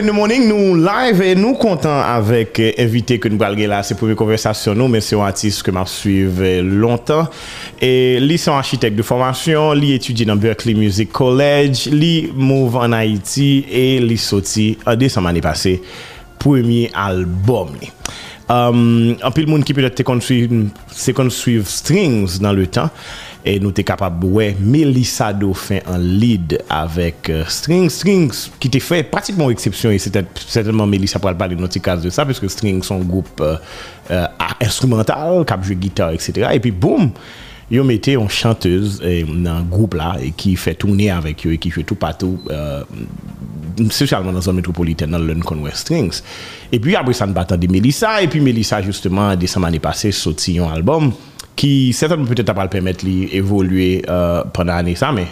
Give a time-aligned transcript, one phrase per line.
[0.00, 3.82] in the morning, nous live et nous content avec euh, invité que nous parlons là.
[3.82, 7.28] C'est pour une conversation, nous, mais c'est un artiste que m'a suivi longtemps.
[7.80, 12.76] Et lui, c'est un architecte de formation, lui étudie dans Berkeley Music College, lui move
[12.76, 15.82] en Haïti et lui sorti en décembre l'année passée,
[16.38, 17.68] premier album.
[17.80, 17.88] Li.
[18.48, 22.90] Um, euh, en pile, monde qui peut-être te suivre strings dans le temps.
[23.40, 28.00] E nou te kapab wè Melissa Dauphin an lead avèk uh, Strings.
[28.02, 32.12] Strings ki te fè pratikman eksepsyon e certainman Melissa pral pale nou ti kaz de
[32.12, 33.56] sa pweske Strings son goup uh,
[34.12, 34.26] uh,
[34.60, 36.50] instrumental, kapjwe gitar, etc.
[36.52, 37.08] E pi boum,
[37.72, 41.60] yo mette yon chanteuse eh, nan goup la e ki fè tournè avèk yo e
[41.62, 42.84] ki fè tout patou euh,
[43.88, 46.20] spécialement dans la métropolitaine, dans le Conway Strings.
[46.72, 48.20] Et puis après ça, nous battons de Melissa.
[48.20, 51.12] Et puis Melissa, justement, en décembre l'année passée, sortit un album.
[51.60, 55.26] qui certainement peut-être pas le permettre d'évoluer euh, pendant l'année ça mais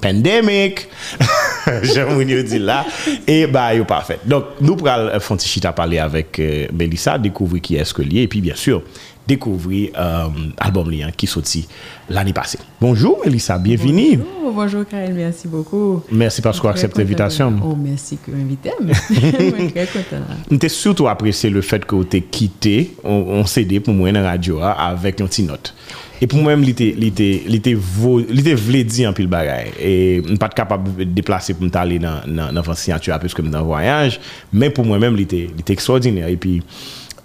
[0.00, 0.88] pandémique
[1.82, 2.86] j'aime vous dire là.
[3.26, 4.20] Et bah il pas fait.
[4.24, 7.84] Donc nous pourrons euh, faire un petit chita parler avec euh, Melissa découvrir qui est
[7.84, 8.82] ce que lié et puis bien sûr
[9.26, 11.66] découvrir l'album euh, qui sorti
[12.08, 12.58] l'année passée.
[12.80, 14.18] Bonjour Elissa, bienvenue.
[14.18, 16.02] Bonjour, bonjour Karel, merci beaucoup.
[16.10, 17.54] Merci parce qu'on accepte l'invitation.
[17.64, 18.70] Oh, merci que vous m'invitez.
[19.10, 20.24] Je très content.
[20.50, 24.30] Je surtout apprécié le fait que vous avez quitté on, CD pour moi dans la
[24.30, 25.74] radio avec une petite note.
[26.20, 29.68] Et pour moi, l'été voulait dire un peu le bagage.
[29.80, 33.42] Et je ne suis pas capable de déplacer pour aller dans la signature parce que
[33.42, 34.20] je suis en voyage.
[34.52, 36.28] Mais pour moi-même, l'été extraordinaire.
[36.28, 36.62] Et puis,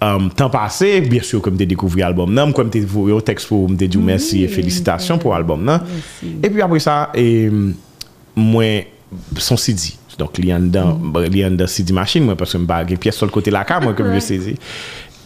[0.00, 3.50] Um, tan pase, bien syo ke mte dekouvri albom nan, mkwen mte vore yo tekst
[3.50, 5.84] pou mte diyo mersi oui, e felicitasyon oui, pou albom nan.
[5.84, 6.30] Merci.
[6.40, 7.50] E pi apre sa, e,
[8.38, 8.88] mwen
[9.36, 9.90] son CD.
[10.20, 11.20] Donk li an dan, mm.
[11.34, 13.92] li an dan CD machine mwen, paske mba ge piyes sol kote la ka mwen
[13.98, 14.56] ke mwen sezi.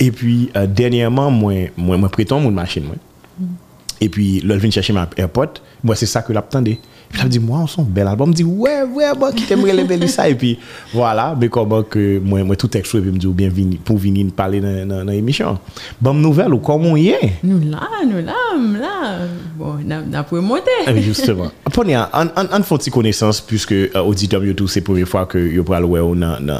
[0.03, 3.07] E pi, uh, denyeman mwen, mwen, mwen preton moun machine mwen.
[3.39, 3.55] Mm.
[4.03, 6.75] E pi, lòl vin chache mwen airport, mwen se sa ke lap tande.
[6.81, 8.31] E Puis là, me dit, moi, on sent bel album.
[8.31, 10.29] Me dit, ouais, ouais, moi, qui t'aimerais les ça.
[10.29, 10.59] Et puis,
[10.93, 13.99] voilà, mais comment que moi, moi tout texte, et puis me dit, bien, vini, pour
[13.99, 15.57] venir parler dans l'émission.
[16.01, 17.35] Bonne nouvelle, ou comment y est?
[17.45, 19.19] Nous là, nous là, nous là.
[19.57, 21.03] Bon, ah on a pu monter.
[21.03, 21.53] Justement.
[21.73, 25.61] Prenez, on fait une connaissance, puisque euh, auditeur, tout, c'est la première fois que je
[25.61, 26.01] parle ouais,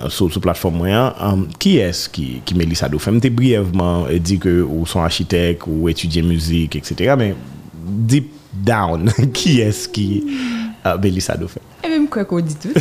[0.09, 1.13] sur la plateforme moyen.
[1.21, 3.19] Um, qui est-ce qui, qui Mélissa Dauphin?
[3.21, 7.15] Je brièvement dit que ou son architecte, ou étudier musique, etc.
[7.19, 7.35] Mais,
[7.85, 8.25] dis
[8.63, 10.07] down ki eski
[10.85, 11.61] uh, Belisa do fe.
[11.85, 12.77] Ebe eh m kwe ko di tout.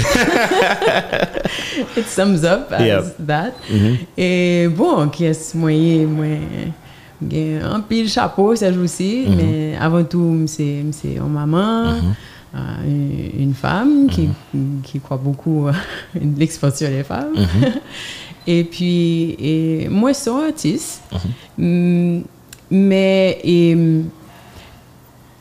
[1.99, 3.17] It sums up as yep.
[3.27, 3.53] that.
[3.69, 3.97] Mm -hmm.
[4.17, 6.73] E bon, ki es mwenye mwen
[7.29, 9.35] gen an pil chapo se jousi, mm-hmm.
[9.35, 9.81] men mm -hmm.
[9.85, 12.15] avan tou mse mse an maman, mm -hmm.
[12.53, 14.81] Uh, une, une femme qui, mm -hmm.
[14.83, 15.71] qui croit beaucoup à
[16.15, 17.33] uh, l'expansion des femmes.
[17.35, 17.71] Mm -hmm.
[18.45, 21.31] et puis, et, moi, je suis artiste, mm-hmm.
[21.57, 22.23] mm -hmm.
[22.69, 23.75] mais et,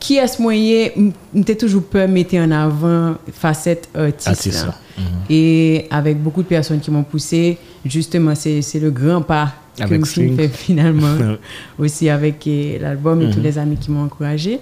[0.03, 0.89] ce moyen
[1.33, 4.73] m'était toujours peur mettre en avant facette artiste là.
[4.97, 5.33] Mm -hmm.
[5.33, 9.47] et avec beaucoup de personnes qui m'ont poussé justement c'est le grand pas
[9.89, 11.15] que je fais finalement
[11.83, 12.37] aussi avec
[12.81, 13.33] l'album et mm -hmm.
[13.35, 14.59] tous les amis qui m'ont encouragé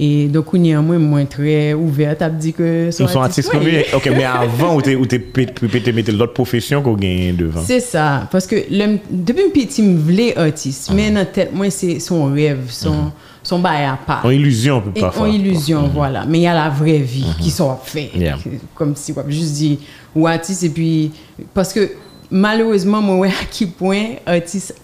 [0.00, 2.16] et donc, on est moins, moins très ouvert.
[2.16, 3.50] Tu as dit que son artiste.
[3.52, 3.82] artiste oui.
[3.94, 7.62] Ok, mais avant, où tu peux mettre l'autre profession qu'on gagne devant?
[7.64, 8.26] C'est ça.
[8.32, 10.90] Parce que le, depuis petit, je voulais artiste.
[10.94, 13.10] Mais dans la tête, moi, c'est son rêve, son, mm -hmm.
[13.52, 14.24] Son bail à part.
[14.24, 15.92] En illusion, peut pas En illusion, mm -hmm.
[16.00, 16.24] voilà.
[16.26, 18.10] Mais il y a la vraie vie qui sont fait.
[18.16, 18.38] Yeah.
[18.74, 19.78] Comme si, on juste dit,
[20.16, 21.10] ou artiste, et puis.
[21.56, 21.82] Parce que
[22.30, 24.74] malheureusement, moi, à quel point artiste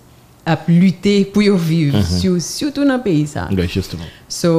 [0.52, 2.40] à lutter pour vivre, mm -hmm.
[2.58, 3.26] surtout dans le pays.
[3.34, 3.42] Ça.
[3.50, 4.08] Oui, justement.
[4.40, 4.50] So,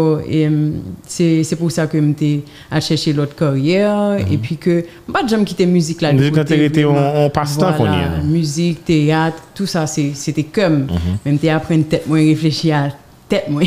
[1.51, 2.43] c'est pour ça que j'ai
[2.87, 4.33] cherché l'autre carrière mm -hmm.
[4.33, 4.73] et puis que
[5.13, 6.09] pas jamais quitté la musique là.
[6.13, 8.01] Musique, étais en passe-temps voilà,
[8.37, 9.81] Musique, théâtre, tout ça,
[10.23, 10.79] c'était comme.
[10.81, 11.15] Mm -hmm.
[11.25, 12.85] Même tu apprends tête, moi réfléchir à
[13.29, 13.63] tête, moi.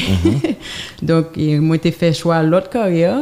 [1.03, 3.21] Donc, moi, j'ai fait choix l'autre carrière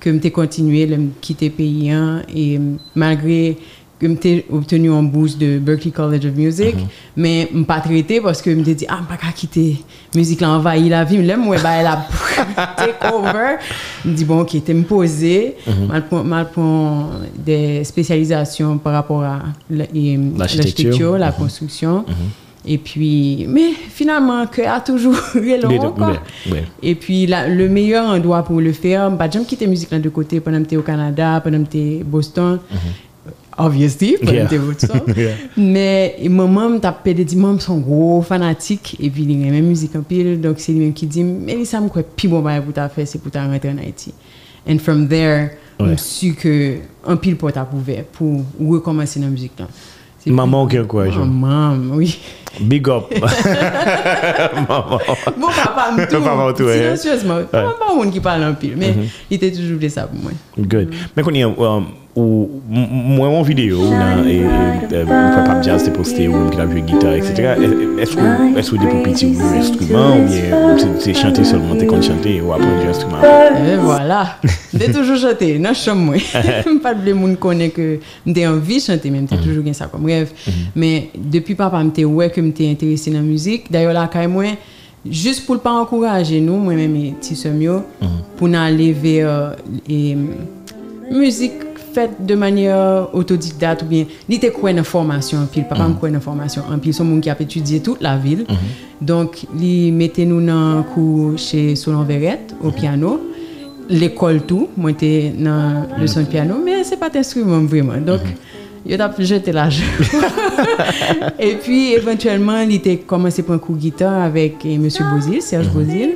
[0.00, 1.92] que j'ai continué, de quitter le pays
[2.34, 2.60] et
[2.94, 3.56] malgré
[4.02, 6.88] que j'ai obtenu un bourse de Berklee College of Music, mm -hmm.
[7.16, 9.76] mais je pas traité parce que je me dit, ah, je pas quitter
[10.12, 11.22] la musique, là, envahir la vie.
[11.22, 11.96] Là, moi, elle a
[12.76, 13.58] take over.
[14.04, 15.54] Je me dis, bon, ok, tu me posé.
[15.66, 17.10] Je prends
[17.46, 19.38] des spécialisations par rapport à
[19.70, 22.04] l'architecture, la, construction.
[22.64, 26.14] Et puis, mais finalement, que a toujours eu long, quoi.
[26.82, 29.98] Et puis, la, le meilleur endroit pour le faire, bah, j'aime quitter la musique là
[29.98, 32.58] de côté pendant que tu au Canada, pendant que tu Boston.
[32.70, 33.12] Mm -hmm
[33.58, 34.48] obviously, yeah.
[35.16, 35.36] yeah.
[35.56, 40.02] mais maman t'a pédé dit maman sont gros fanatiques et puis il aime musique en
[40.02, 42.72] pile donc c'est lui même qui dit mais ça me quoi plus bon bail pour
[42.72, 44.14] ta faire c'est pour ta rentrer en Haïti
[44.68, 45.50] and from there
[45.80, 45.92] ouais.
[45.92, 46.76] on su que
[47.06, 49.66] un pile porte à ouvert pour recommencer dans la musique là
[50.26, 52.18] maman qui encourage maman oui
[52.60, 53.04] Big up.
[54.68, 55.00] Maman.
[55.38, 56.20] Bon papa tout.
[56.22, 56.68] Papa tout.
[56.68, 57.44] Silencieusement.
[57.50, 58.94] Pas monde qui parle en pile, mais
[59.30, 60.32] il était toujours ça pour moi.
[60.58, 60.92] Good.
[61.16, 65.62] Men konye, um, ou, m- mwen mwen video ou nan, e, e, e, mwen pap
[65.64, 67.54] jazz te poste ou ki la vwe gitar, etc.
[68.04, 71.88] Eskou, eskou de pou piti ou vwe instrument ou bien se, se chante seulement te
[71.88, 73.22] kon chante ou apren du instrument?
[73.24, 74.36] Et voilà.
[74.74, 76.02] J'ai toujours chanté la chambre.
[76.02, 76.14] moi.
[76.82, 80.04] pas de monde connaît que j'ai envie de chanter, même j'ai toujours eu ça comme
[80.04, 80.32] rêve.
[80.76, 83.70] Mais depuis papa m'était ouais que m'était intéressé dans la musique.
[83.72, 84.44] D'ailleurs là quand moi
[85.08, 87.82] juste pour ne pas encourager nous moi-même et petits sœurs yo,
[88.36, 89.50] pour nous aller vers euh,
[89.88, 90.16] et,
[91.10, 95.66] musique faite de manière autodidacte ou bien il était quoi une formation en pile.
[95.68, 96.94] Papa me quoi une formation en pile?
[96.94, 98.46] Son monde qui a étudié toute la ville.
[99.00, 103.20] Donc il mettait nous dans cours chez Solon Verrette au piano.
[103.88, 107.98] L'école tout moi j'étais dans le son de piano mais c'est pas d'instrument vraiment.
[107.98, 108.20] Donc
[108.84, 109.84] il a jeté l'argent
[111.38, 115.40] et puis éventuellement il était commencé pour un cours de guitare avec eh, monsieur Bozil
[115.40, 116.10] Serge Bozil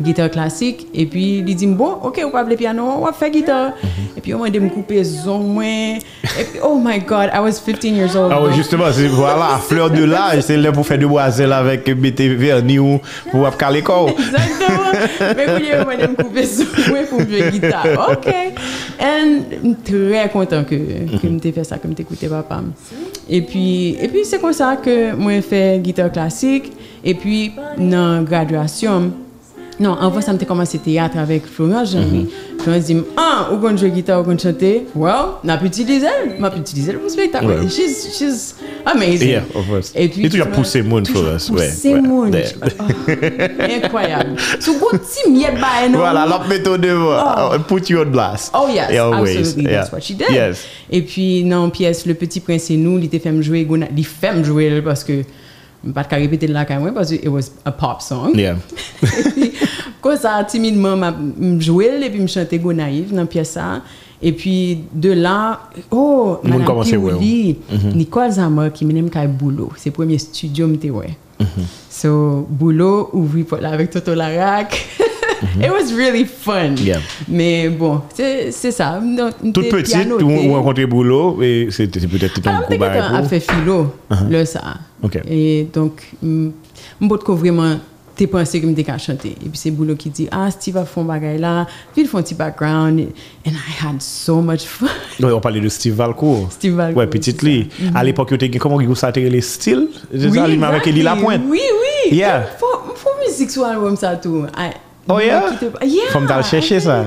[0.00, 3.74] gitar klasik, e pi li di m bon, ok, wap le piano, wap fe gitar,
[4.16, 7.40] e pi yo mwen de m koupe zon mwen, e pi, oh my god, I
[7.44, 8.32] was 15 years old.
[8.32, 12.62] Ah oui, justement, voilà, fleur de l'âge, c'est là pour faire de boiselle avec BTV,
[12.62, 13.00] ni ou,
[13.30, 14.10] pour wap kal ekor.
[14.10, 14.92] Exactement,
[15.36, 18.30] me kou yo mwen de m koupe zon mwen pou m jwe gitar, ok,
[18.98, 20.78] and m tre kontan ke
[21.26, 22.72] m te fe sa, ke m te koute papam.
[23.28, 23.66] E pi,
[24.02, 26.72] e pi se kon sa ke mwen fe gitar klasik,
[27.02, 27.36] e pi
[27.78, 29.10] nan graduasyon,
[29.80, 32.28] Non, anvo sa mte komanse teatre avèk Florence Jean-Louis.
[32.60, 35.70] Florence di m, an, ah, ou kon jwe gita, ou kon chante, well, na pi
[35.70, 37.46] utilize l, ma pi utilize l pou spektak.
[37.72, 38.42] She's, she's
[38.84, 39.32] amazing.
[39.32, 39.92] Yeah, of course.
[39.96, 41.48] Et puis, toujou euh, pousse moun, Florence.
[41.48, 42.36] Toujou pousse moun.
[42.36, 44.36] Oh, incroyable.
[44.60, 46.02] Sou kon ti miet ba enon.
[46.04, 47.64] Voilà, lop meto devon.
[47.66, 48.52] Put you on blast.
[48.54, 49.70] Oh yes, absolutely.
[49.72, 50.30] That's what she did.
[50.30, 50.66] Yes.
[50.90, 54.44] Et puis, nan, piyes, Le Petit Prince et Nous, li te fem jwe, li fem
[54.44, 55.22] jwe l, parce que
[55.94, 58.32] pas qu'à répéter la caméra parce que it was a pop song.
[58.34, 58.56] Yeah.
[60.00, 61.14] Comme ça timidement m'a
[61.58, 63.82] joué et puis me chanter go naïve dans pièce ça
[64.20, 67.58] et puis de là oh on commence oui.
[67.94, 71.16] Nicole Zamor qui m'aime kay boulot, c'est premier studio m'était ouais.
[71.90, 74.86] So boulot ouvri pour là avec Toto Larac.
[75.60, 76.76] It was really fun.
[76.76, 77.00] Yeah.
[77.28, 79.00] Mais bon, c'est ça.
[79.52, 83.18] Toute petite, ou rencontrer boulot, et c'était peut-être ton coup bas.
[83.18, 84.28] Elle fait philo, uh-huh.
[84.30, 84.74] le ça.
[85.28, 87.76] Et donc, je vraiment
[88.14, 89.30] te pensé que je chanter.
[89.30, 92.08] Et puis c'est boulot qui dit, ah, Steve a fait un bagage là, puis il
[92.08, 93.00] fait un petit background.
[93.46, 94.86] And I had so much fun.
[95.20, 96.48] on parlait de Steve Valcourt.
[96.52, 96.98] Steve Valcourt.
[96.98, 97.68] Ouais, petite Lee.
[97.68, 97.96] Mm-hmm.
[97.96, 99.88] À l'époque, il était comment il s'attirait les styles.
[100.12, 101.42] Oui, avec Elie Lapointe.
[101.48, 102.16] Oui, oui.
[102.16, 102.46] Yeah.
[102.58, 104.44] Pour musique sur l'album, ça tout.
[105.08, 105.52] Oh yeah?
[105.82, 106.10] yeah.
[106.14, 107.02] Fom dal chèche sa.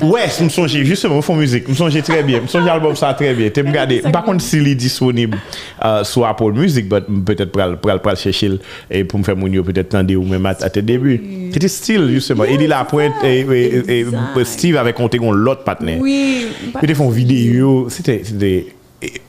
[0.00, 3.32] Ouè, m sonje, justement, fon müzik, m sonje tre bie, m sonje albom sa tre
[3.36, 7.52] bie, te m gade, bakon si li disponib uh, sou Apple Music, but m petet
[7.54, 8.56] pral pral pral chechil,
[8.88, 11.18] e pou m fè moun yo petet tande ou mèm at te debu.
[11.52, 14.00] Te te stil, justement, e di la pointe, e
[14.48, 16.00] Steve avè konte kon lot patnen.
[16.04, 16.72] Oui.
[16.78, 18.54] Pete fon videyo, se te, se te,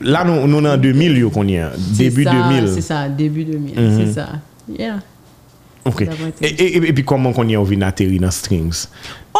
[0.08, 2.72] la nou nan 2000 yo kon yon, debu 2000.
[2.78, 4.30] Se sa, debu 2000, se sa,
[4.72, 5.04] yeah.
[5.88, 6.04] OK.
[6.04, 8.86] Ça va être- Et, et, et puis comment qu'on y a envie d'atterrir dans strings?
[9.34, 9.38] Oh!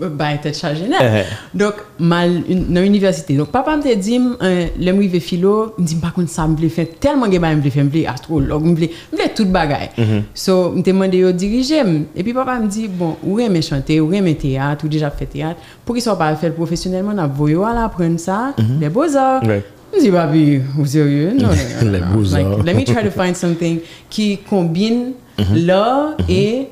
[0.00, 0.98] Bah, tête chargée net.
[1.00, 1.56] Eh.
[1.56, 3.34] Donc, mal, une- dans l'université.
[3.36, 6.56] Donc, papa me dit, euh, le moi vais philo, me dit, par contre, ça me
[6.56, 9.32] voulait faire tellement de choses, me voulait faire, me voulait astrologue, me voulait, me voulait
[9.32, 9.90] tout bagaille.
[10.34, 11.80] So, me demandé de diriger.
[12.16, 15.26] Et puis, papa me dit, bon, ou aimez chanter, ou aimez théâtre, ou déjà fait
[15.26, 19.44] théâtre, pour qu'il soit pas fait professionnellement, on a voulu aller apprendre ça, les beaux-arts.
[19.44, 19.62] Ouais.
[19.64, 21.30] Je Mwen di babi, ou serye?
[21.34, 22.00] Non, non, non.
[22.00, 22.22] non.
[22.32, 25.66] Like, let me try to find something ki kombine mm -hmm.
[25.66, 26.34] lor mm -hmm.
[26.34, 26.66] e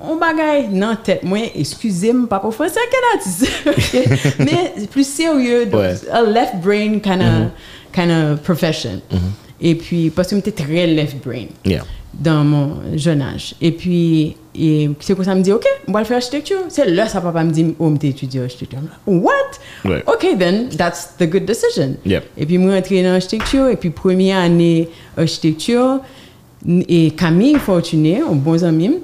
[0.00, 3.38] on bagay nan tet mwen, eskuse m pa pou franse akèd atis.
[4.46, 5.70] Men, plus serye,
[6.10, 7.92] a left brain kind of, mm -hmm.
[7.92, 9.00] kind of profession.
[9.10, 9.43] Mm-hmm.
[9.60, 11.84] Et puis, parce que j'étais très left brain Yeah.
[12.12, 13.54] dans mon jeune âge.
[13.60, 14.36] Et puis,
[15.00, 16.58] c'est pour ça que je me dis, OK, on va faire architecture.
[16.68, 18.78] C'est là ça papa me dit, oh, je étudié architecture.
[19.06, 19.32] What?
[20.06, 21.96] OK, then that's the good decision.
[22.36, 23.68] Et puis, moi, entré dans l'architecture.
[23.68, 26.00] Et puis, première année architecture.
[26.66, 28.98] Et Camille Fortuné, un bon ami,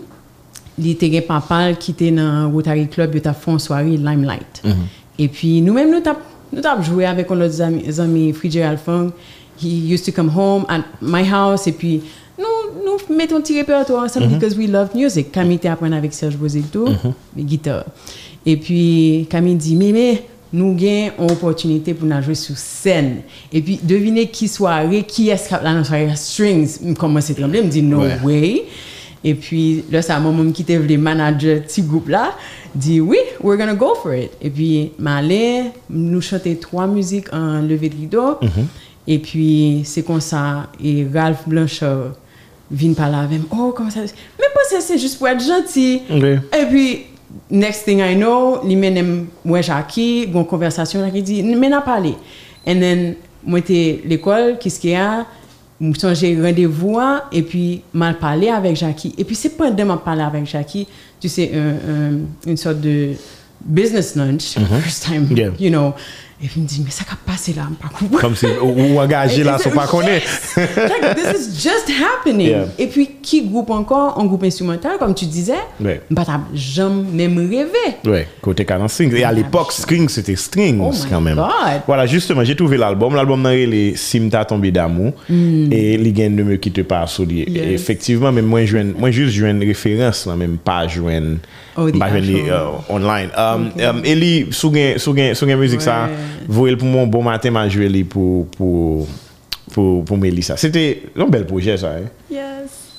[0.78, 4.62] il était papa qui était dans le Rotary Club, il a fait une soirée Limelight.
[5.18, 9.10] Et puis, nous-mêmes, nous avons nous joué avec un autre ami, ami Fitzgerald Fong.
[9.62, 12.02] he used to come home at my house et puis
[12.38, 12.44] nous
[12.84, 14.38] nous mettons un petit répertoire ensemble mm -hmm.
[14.38, 15.32] because we love music.
[15.32, 17.12] Camille était apprendre avec Serge Bozeto, mm -hmm.
[17.36, 17.86] les guitares.
[18.46, 23.22] Et puis Camille dit mais mais nous gagnons une opportunité pour nous jouer sur scène.
[23.52, 26.78] Et puis, devinez qui soirée, qui est-ce qui a soirée strings.
[26.84, 28.18] Je commence à trembler, je me dis, no ouais.
[28.24, 28.64] way.
[29.22, 32.32] Et puis, là, c'est à mon moment qui était le manager petit groupe là,
[32.74, 34.30] dit, oui, we're gonna go for it.
[34.40, 38.30] Et puis, m'aller, nous chanter trois musiques en levée de rideau.
[38.42, 38.64] Mm -hmm.
[39.12, 42.12] Et puis, c'est comme ça, et Ralph Blanchard
[42.70, 46.02] vin parler avec oh comment ça mais pas ça c'est juste pour être gentil.
[46.08, 47.06] Et puis
[47.50, 52.14] next thing I know li menem moi Jackie gon conversation Jackie dit mais n'a parlé.
[52.64, 53.14] And then
[53.44, 55.26] moi t'es l'école qu'est-ce qu'il y a?
[55.80, 59.14] Me changer rendez-vous hein, et puis mal parlé avec Jackie.
[59.18, 60.86] Et puis c'est pendant m'a parlé avec Jackie.
[61.18, 62.18] Tu sais un- un-
[62.50, 63.14] une sorte de
[63.64, 65.36] business lunch first time Mm-hmm.
[65.36, 65.50] Yeah.
[65.58, 65.94] you know
[66.40, 68.16] E vi m di, me sa ka pase la, m pa koupon.
[68.16, 70.22] Kom se ou angaje la, sou pa konen.
[70.90, 72.48] Like, this is just happening.
[72.48, 72.70] Yeah.
[72.80, 76.00] E pi ki goup ankon, an goup instrumental, kom tu dize, ouais.
[76.08, 77.84] m patab jom mèm rêve.
[78.08, 79.12] Ouais, kote ka nan string.
[79.12, 81.36] E a l'époque, string, c'était strings, oh quand même.
[81.36, 81.84] God.
[81.86, 83.14] Voilà, justement, j'ai trouvé l'album.
[83.14, 85.70] L'album nan re, les Simta tombé d'amour, mm.
[85.70, 87.50] et les gains de me quitte pas solide.
[87.50, 87.66] Yes.
[87.66, 91.36] Et effectivement, mèm mwen jwen, mwen jous jwen référence, mèm pa jwen,
[91.76, 92.50] mwen jwen
[92.88, 93.28] online.
[93.36, 93.92] Um, okay.
[93.92, 95.68] um, e li, sou gen, sou gen, sou gen, sou gen ouais.
[95.68, 96.06] musique sa,
[96.48, 99.06] Voyez pour mon bon matin, m'a joué pour, pour,
[99.72, 100.56] pour, pour Mélissa.
[100.56, 101.92] C'était un bel projet, ça.
[101.92, 102.08] Hein?
[102.30, 102.90] Yes.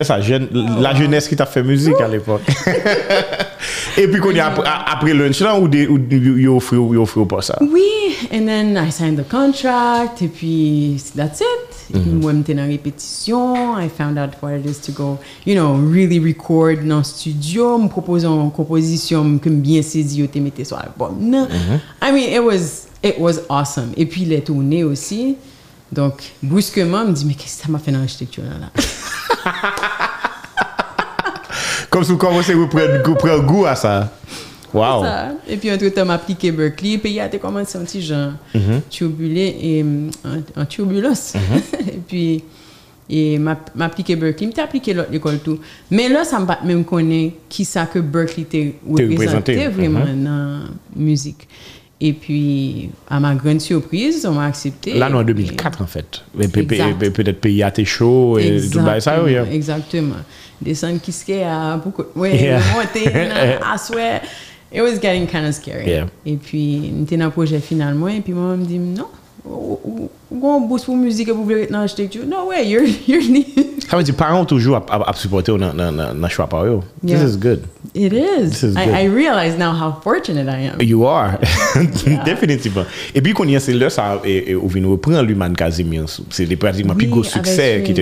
[0.00, 0.80] Ça, jeune, oh.
[0.80, 2.02] La jeunesse qui t'a fait musique Ouh.
[2.02, 2.42] à l'époque.
[3.98, 4.52] Et puis, yeah.
[4.86, 7.58] après lunch, là, ou ils offrent pas ça?
[7.62, 11.65] Oui, and then I signed the contract, et puis, that's it.
[11.94, 16.18] Mwen mte nan repetisyon, I found out what it is to go, you know, really
[16.18, 21.20] record nan studio, m propozon kompozisyon m kem bien sezi yo te mette sou album.
[21.30, 21.80] Nan, mm -hmm.
[22.02, 23.92] I mean, it was, it was awesome.
[23.96, 25.36] E pi le tourne osi,
[25.92, 28.70] donk, bruskeman m di, me kese ta ma fe nan architektyon nan la?
[31.90, 34.08] Kom sou komanse wou pren gou a sa?
[34.76, 35.02] Wow.
[35.04, 35.28] Ça.
[35.48, 36.98] Et puis, entre-temps, m'a appliqué Berkeley.
[36.98, 38.32] Puis, il a commencé un petit genre
[38.90, 40.10] turbulé et hum,
[40.56, 41.34] en, en turbulence.
[41.88, 42.42] et puis,
[43.08, 44.50] et m'a appliqué Berkeley.
[44.56, 45.58] M'a appliqué l'autre école tout.
[45.90, 50.68] Mais là, ça m'a même connaît qui ça que Berkeley t'est représenté vraiment dans la
[50.94, 51.46] musique.
[51.98, 54.92] Et puis, à ma grande surprise, on m'a accepté.
[54.98, 56.22] Là, nous, en Et- 2004, en fait.
[56.38, 59.36] Et Peut-être pays à tes chaud et tout ça, oui.
[59.36, 59.46] hein.
[59.50, 60.16] Exactement.
[60.60, 62.02] Descendre qui se à beaucoup.
[62.14, 62.30] Oui,
[62.74, 64.20] monter, I swear.
[64.72, 65.88] It was getting kind of scary.
[65.88, 66.06] Yeah.
[66.24, 69.06] Et puis, nous étions dans le projet finalement, et puis moi, je me dis, non,
[70.26, 72.26] Gon bous pou müzik e pou vle nan architecture.
[72.26, 73.86] No way, you're, you're neat.
[73.86, 76.80] Kame di, paran toujou ap supporte ou nan chwa pa yo.
[77.04, 77.62] This is good.
[77.94, 78.62] It is.
[78.64, 80.82] is I, I realize now how fortunate I am.
[80.82, 81.38] You are.
[82.06, 82.24] yeah.
[82.26, 82.90] Definitivement.
[83.14, 86.10] E pi konye se lè sa ou vin repren l'human Kazimian.
[86.10, 87.94] Se lè pratikman pi go suksè ki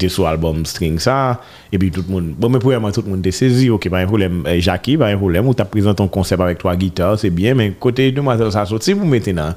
[0.00, 1.40] te sou album string sa.
[1.72, 3.66] E pi tout moun, bon mè pou yaman tout moun de sezi.
[3.74, 5.50] Ok, ba yon problem, euh, Jackie, ba yon problem.
[5.50, 7.58] Ou ta prezant ton konsep avèk 3 gitar, se bien.
[7.58, 9.56] Men kote yon mwazèl sa sot, se pou mette nan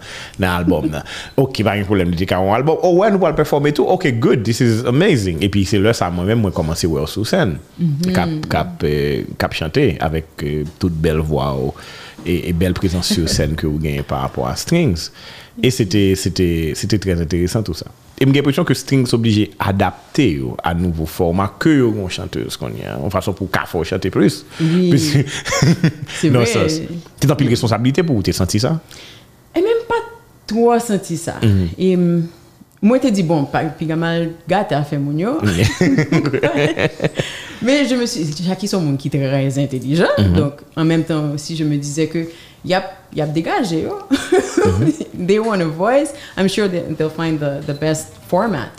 [0.49, 1.05] album nan.
[1.37, 3.71] Ok, ba yon gen problem, li di ka yon album, oh wè nou wal performe
[3.75, 5.39] tou, ok good, this is amazing.
[5.45, 7.55] E pi se lè sa mwen mwen mwen komanse wè ou sou sen,
[8.11, 10.47] kap chante avèk
[10.81, 11.75] tout bel vwa ou,
[12.25, 15.11] e bel prezans sou sen ke ou genye par rapport oh, a strings.
[15.61, 17.91] E sete trez enteresan tout sa.
[18.15, 22.11] E mwen gen presyon ke strings oblige adapte yo a nouvo format ke yo yon
[22.11, 23.03] chanteuse kon yon.
[23.03, 24.43] An fason pou ka fò chante plus.
[24.59, 26.79] Oui, c'est non, vrai.
[27.19, 28.77] Tè tan pil responsabilite pou ou te senti sa?
[29.55, 30.14] E menm pat
[30.47, 31.35] trop senti ça.
[31.77, 32.27] Et hum,
[32.81, 33.63] moi, je dit, bon, pas-
[33.95, 35.39] mal gâté à faire mon yo.
[37.61, 40.09] Mais je me suis Jackie sont monde qui est très intelligent.
[40.35, 42.27] Donc, en même temps aussi, je me disais que
[42.63, 42.83] y a,
[43.15, 43.87] y a dégagé.
[43.89, 44.03] oh.
[45.27, 46.13] they want a voice.
[46.37, 48.69] I'm sure they, they'll find the, the best format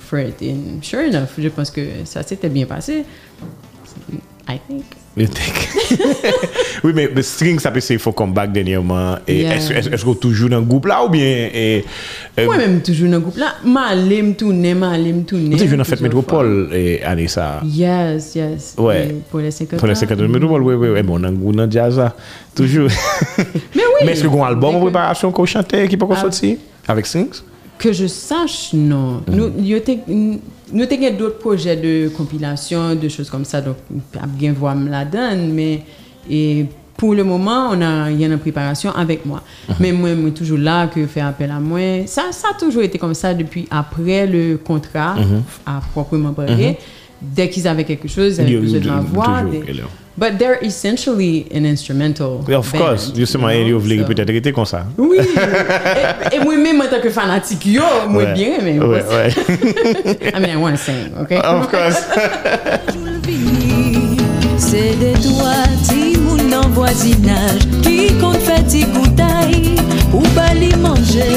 [0.00, 0.42] for it.
[0.42, 3.04] And sure enough, je pense que ça s'était bien passé.
[4.48, 4.84] I think.
[6.84, 9.16] oui, mais le string, ça peut c'est faux comeback dernièrement.
[9.26, 9.56] Yeah.
[9.56, 11.48] Est-ce est est que toujours dans le groupe là ou bien.
[11.52, 11.84] Et,
[12.36, 12.44] et...
[12.44, 13.54] Moi, même toujours dans le groupe là.
[13.64, 15.56] Malé me tourner, malé me tourner.
[15.56, 17.60] Tu toujours dans Fête Métropole, et année ça.
[17.64, 18.74] Yes, yes.
[18.78, 19.14] Ouais.
[19.30, 19.76] Pour les 50 ans.
[19.78, 21.02] Pour les 50 ans Métropole, oui, oui, oui.
[21.02, 22.14] Bon, dans le groupe, dans jazz là.
[22.54, 22.88] Toujours.
[23.38, 23.44] mais
[23.74, 23.82] oui.
[24.04, 26.56] Mais est-ce que vous album en préparation qu'on chantait qui peut qu'on sortir
[26.86, 27.42] avec Strings?
[27.78, 29.22] Que je sache, non.
[29.26, 29.96] Mm -hmm.
[30.08, 30.40] Nous,
[30.72, 33.76] nous avons d'autres projets de compilation, de choses comme ça, donc
[34.28, 35.82] bien voir me la donne, mais
[36.30, 39.42] et pour le moment, on a rien en préparation avec moi.
[39.78, 42.06] Mais moi, moi, toujours là, que faire appel à moi.
[42.06, 45.14] Ça, ça a toujours été comme ça depuis après le contrat,
[45.64, 46.76] à proprement parler.
[47.22, 49.42] Dès qu'ils avaient quelque chose, ils avaient besoin de ma voix.
[50.18, 54.52] But they're essentially an instrumental yeah, Of band, course, justement, yon yo vle peut-être ete
[54.52, 58.82] kon sa Oui, e mwen men mwen tanke fanatik yo, mwen bien men
[60.34, 61.38] I mean, I want to sing, ok?
[61.38, 62.02] Of course.
[64.58, 65.54] Se de toa
[65.86, 69.54] ti moun nan voisinaj Ki kon fè ti koutay
[70.10, 71.28] Ou bali manje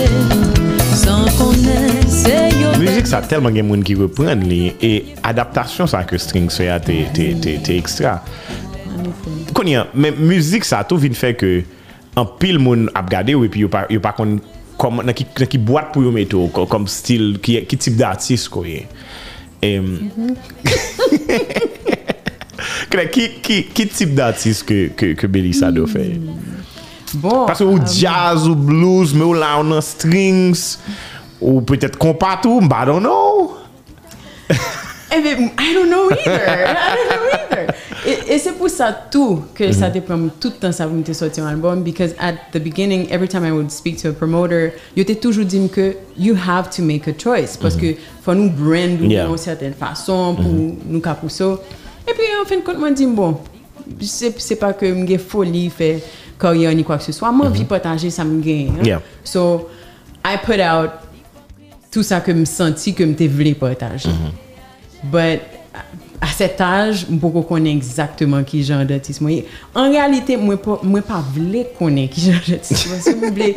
[0.98, 4.92] San konen se yo Müzik sa telman gen moun ki repren li E
[5.28, 6.98] adaptasyon sa ke string soya te
[7.78, 8.18] ekstra
[9.56, 11.52] Konye, men müzik sa tou vin fè ke
[12.20, 14.40] an pil moun ap gade ou epi yo pa, yo pa kon
[14.82, 18.06] kom, nan ki, ki boat pou yo meto kom, kom stil, ki, ki tip de
[18.08, 18.86] artist koye.
[19.62, 20.36] Um, mm -hmm.
[23.46, 26.08] ki, ki tip de artist ke, ke, ke Belisa do fè?
[27.14, 30.80] Bon, Paske ou um, jazz, ou blues, me ou la ou nan strings,
[31.42, 33.52] ou petèt kompatou, mba don nou.
[35.14, 36.66] Eh bien, I don't know either.
[36.68, 37.68] I don't know either.
[38.06, 39.74] Et, et c'est pour ça tout que mm -hmm.
[39.74, 39.92] ça mm-hmm.
[39.94, 43.28] dépend tout le temps ça vous me sortir un album because at the beginning every
[43.28, 46.82] time I would speak to a promoter, yo t'ai toujours dit que you have to
[46.82, 47.96] make a choice parce mm -hmm.
[47.96, 49.38] que faut nous brand d'une yeah.
[49.38, 50.92] certaine façon pour mm -hmm.
[50.94, 51.54] nous capousser.
[52.08, 53.32] Et puis en fin de compte moi dit bon,
[54.46, 55.98] c'est pas que me folie fait
[56.40, 57.50] carrière ni quoi que ce soit, moi mm-hmm.
[57.50, 58.72] envie partager ça me gagne.
[58.80, 58.86] Hein?
[58.92, 59.02] Yeah.
[59.24, 59.40] So
[60.32, 60.92] I put out
[61.94, 64.10] tout ça que me senti que me voulais partager.
[64.10, 64.51] Mm-hmm.
[65.04, 65.40] But
[66.24, 69.32] à cet âge, je ne connaître exactement qui genre d'artiste moi.
[69.74, 72.88] En réalité, moi moi pas voulais connaître qui genre d'artiste.
[72.88, 73.56] Moi voulais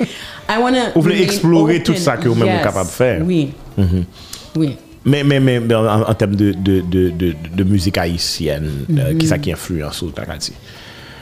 [0.49, 1.83] I wanna Vous voulez explorer open.
[1.83, 2.63] tout ça que vous-même Yes.
[2.63, 3.23] capable de faire.
[3.27, 3.51] Oui.
[4.57, 4.77] Oui.
[5.05, 9.15] Mais, mais, mais, mais en, en termes de, de, de, de, de musique haïtienne, euh,
[9.19, 10.53] qui ça qui influence sur ta dit?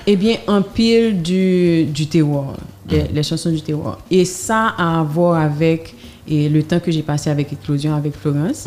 [0.06, 2.54] Eh bien, un pile du, du terroir,
[2.88, 3.98] des- les chansons du terroir.
[4.08, 5.94] Et ça a à voir avec
[6.28, 8.66] et le temps que j'ai passé avec Éclosion, avec Florence.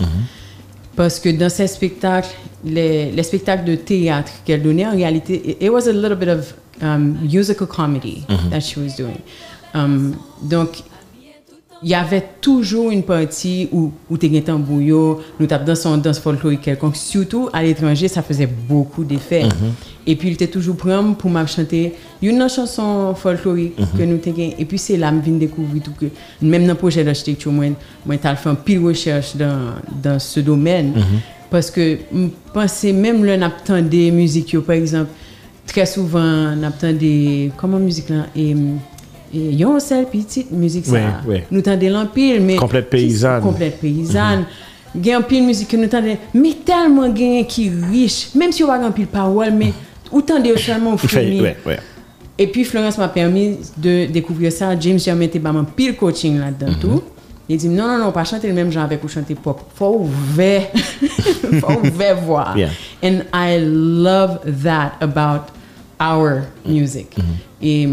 [0.95, 2.29] Parce que dans ces spectacles,
[2.63, 6.53] les, les spectacles de théâtre qu'elle donnait, en réalité, it, was a little bit of
[6.81, 9.19] um, musical comedy that she was doing.
[9.73, 10.83] Um, donc,
[11.85, 15.75] il y avait toujours une partie où, où tu étais en bouillot, nous tapons dans
[15.75, 16.95] son danse folklorique quelconque.
[16.95, 19.43] Surtout à l'étranger, ça faisait beaucoup d'effets.
[20.07, 24.55] Et puis, il était toujours prêt pour m'a chanter une chanson folklorique que nous t'avons.
[24.57, 26.07] Et puis, c'est là que je viens découvrir tout que,
[26.41, 27.65] même dans le projet d'architecture, moi,
[28.03, 30.93] moi, j'ai fait un pile recherche dans, dans ce domaine.
[31.51, 35.11] Parce que, je pensais même là, on des musiques, par exemple,
[35.67, 37.51] très souvent, on des.
[37.57, 38.25] Comment musique là?
[38.35, 38.55] Et
[39.34, 41.00] E, yon sel pitit müzik sa.
[41.25, 41.41] Oui, oui.
[41.50, 42.60] Nou tande l'ampil, men...
[42.62, 43.41] Komplète peyizan.
[43.41, 44.46] Komplète peyizan.
[44.46, 45.01] Mm -hmm.
[45.03, 48.83] Gen anpil müzik ke nou tande, men telman gen ki riche, menm si yo wak
[48.88, 49.74] anpil pawol, men
[50.11, 51.42] ou tande yo chalman founi.
[51.42, 51.75] Oui,
[52.38, 54.77] Et puis Florence m'a permis de découvrir ça.
[54.77, 56.79] James Germain était dans pile coaching là-dedans mm -hmm.
[56.81, 57.03] tout.
[57.48, 59.61] Il dit non, non, non, pas chanter le même genre avec vous chanter pop.
[59.75, 60.68] Faut ouvert,
[61.61, 62.57] faut ouvert voir.
[62.57, 62.72] Yeah.
[63.03, 65.44] And I love that about
[66.00, 67.16] our music.
[67.18, 67.66] Mm -hmm.
[67.68, 67.90] Et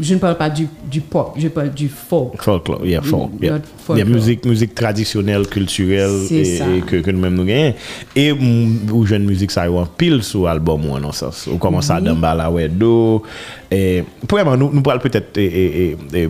[0.00, 2.40] je ne parle pas du, du, pop, je parle du folk.
[2.42, 3.30] Folk, yeah, folk.
[3.40, 3.60] Yeah.
[3.96, 7.74] yeah musique, musique traditionnelle, culturelle, et, et, que, que nous-mêmes nous gagnons.
[8.14, 11.48] Et ou jeune musique, ça y est, pile sur l'album, ou en sens.
[11.52, 13.22] Ou commence à Dambala, ouais, do.
[13.70, 16.28] Et, premièrement, nous, nous parlons peut-être, et, et, et,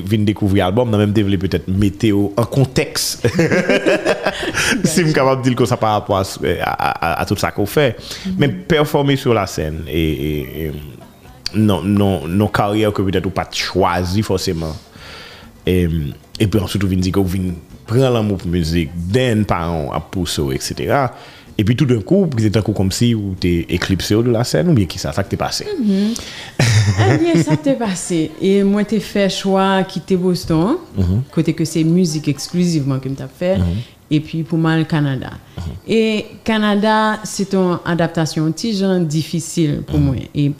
[0.00, 3.26] venir découvrir l'album, nous même développer peut-être météo en contexte.
[4.84, 6.22] si je suis capable de dire que ça par rapport à,
[6.62, 7.96] à, à, à tout ça qu'on fait.
[7.96, 8.34] Mm -hmm.
[8.38, 10.10] Mais performer sur la scène et,
[10.66, 10.72] et
[11.54, 14.74] non, non, non carrière que peut-être ou pas choisi forcément.
[15.66, 15.88] Et,
[16.40, 17.54] et puis ensuite, vous venez dire que vous venez
[17.86, 21.06] prendre l'amour pour la musique, d'un parent à pousser, etc.
[21.58, 24.30] Et puis tout d'un coup, vous êtes un coup comme si vous êtes éclipsé de
[24.30, 25.66] la scène ou bien qui ça, ça t'est passé?
[25.78, 28.30] Eh bien, ça t'est passé.
[28.40, 30.76] Et moi, t'ai fait choix quitter Boston,
[31.30, 33.58] côté que c'est musique exclusivement que t'as fait,
[34.10, 35.30] et puis pour moi, le Canada.
[35.86, 40.16] Et Canada, c'est une adaptation un petit genre difficile pour moi.
[40.34, 40.52] Et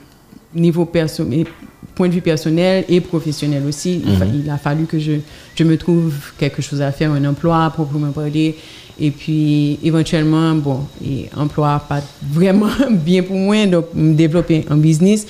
[0.54, 1.46] niveau personnel,
[1.94, 5.12] point de vue personnel et professionnel aussi, il, fa- il a fallu que je,
[5.54, 8.56] je me trouve quelque chose à faire, un emploi proprement parler.
[9.00, 14.76] Et puis, éventuellement, bon, et emploi pas vraiment bien pour moi, donc me développer un
[14.76, 15.26] business.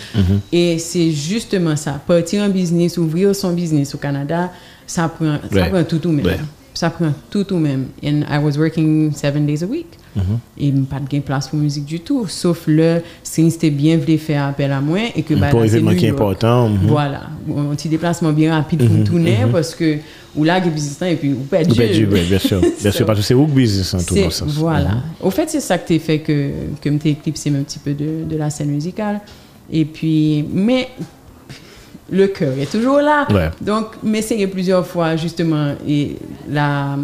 [0.51, 4.51] Et c'est justement ça, partir en business, ouvrir son business au Canada,
[4.87, 6.25] ça prend, ça prend tout tout même.
[6.27, 6.41] Ouais.
[6.83, 7.85] Ça prend tout tout même.
[8.03, 9.87] And I was working seven days a week.
[10.17, 10.23] Mhm.
[10.59, 12.27] Et pas de place pour musique du tout.
[12.27, 15.95] Sauf le, si c'était bien voulu faire appel à moi et que bah, Pour événement
[15.95, 16.69] qui est important.
[16.71, 16.89] mhm.
[16.89, 19.99] Voilà, un petit déplacement bien rapide pour tourner parce que
[20.35, 22.61] ou là, business et puis ou perd Vous perdez, ouais, bien sûr.
[22.81, 24.53] Bien sûr, parce que c'est que business en tout dans ce sens.
[24.55, 24.89] Voilà.
[24.89, 25.03] Mhm.
[25.21, 27.93] Au fait, c'est ça que t'es fait que, que me t'ai éclipsé un petit peu
[27.93, 29.21] de, de la scène musicale.
[29.71, 30.89] Et puis, mais
[32.13, 33.27] le cœur est toujours là.
[33.33, 33.51] Ouais.
[33.61, 36.17] Donc, m'essayer plusieurs fois, justement, et
[36.49, 36.97] la,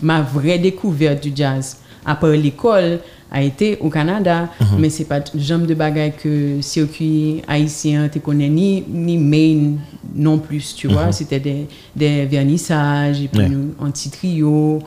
[0.00, 3.00] ma vraie découverte du jazz, part l'école,
[3.34, 4.66] a été au Canada, Mhm.
[4.78, 9.78] mais c'est pas genre de bagaille que circuit haïtien te connaît ni, ni main
[10.14, 11.10] non plus, tu vois.
[11.12, 13.74] C'était des, des vernissages, et puis Mhm.
[13.80, 13.86] Ouais.
[13.86, 14.80] un petit trio,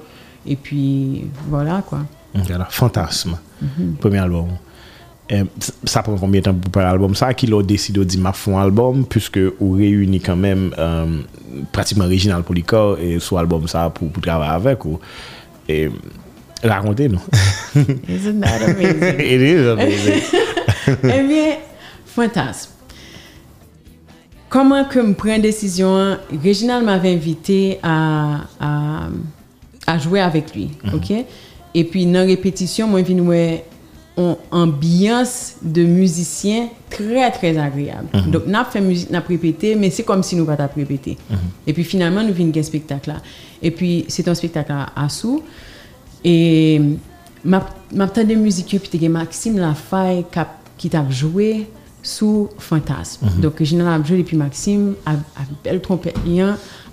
[0.47, 2.01] et puis voilà quoi.
[2.35, 3.95] Voilà, Fantasme, Mhm.
[3.99, 4.49] premier album.
[5.27, 5.43] Eh,
[5.85, 8.59] ça prend combien de temps pour préparer l'album ça qui l'a décidé de m'a font
[8.59, 11.21] album puisque on réunit quand même euh,
[11.71, 14.99] pratiquement original pour corps et sur album ça pour, pour travailler avec ou
[15.67, 15.89] et
[16.63, 17.21] raconter nous
[18.07, 19.19] Isn't that amazing?
[19.19, 20.21] It is amazing.
[21.03, 21.55] eh bien
[22.05, 22.69] fantasme.
[24.47, 29.07] Comment que me prend décision Reginald m'avait invité à, à,
[29.87, 30.95] à jouer avec lui, mm -hmm.
[30.95, 31.25] OK
[31.73, 33.21] Et puis dans répétition, moi venu
[34.17, 38.07] une ambiance de musiciens très, très agréable.
[38.27, 41.17] Donc, on a fait musique, on a répété, mais c'est comme si nous pas répété.
[41.67, 43.17] Et puis finalement, nous venons un spectacle là.
[43.61, 45.43] Et puis, c'est un spectacle à, à sous.
[46.23, 46.81] Et
[47.43, 50.25] m'a m'a de musique puis t'es Maxime Lafaye
[50.77, 51.67] qui t'a joué
[52.01, 53.27] sous Fantasme.
[53.39, 56.17] Donc j'ai a joué et puis Maxime a, a belle trompette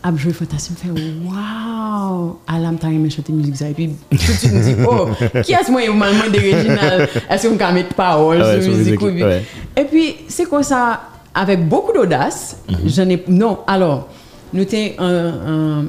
[0.05, 4.23] a joué Fantasme fait waouh Alam t'a aimé chanter musique et puis tout de
[4.63, 5.07] suite oh
[5.45, 9.01] qui est-ce moi mal moins d'original est-ce qu'on peut mettre paroles Ah ouais, sur musique
[9.01, 11.01] musique, ou et puis c'est comme ça?
[11.35, 14.09] Avec beaucoup d'audace j'en ai non alors
[14.53, 14.65] nous
[14.99, 15.85] en, en-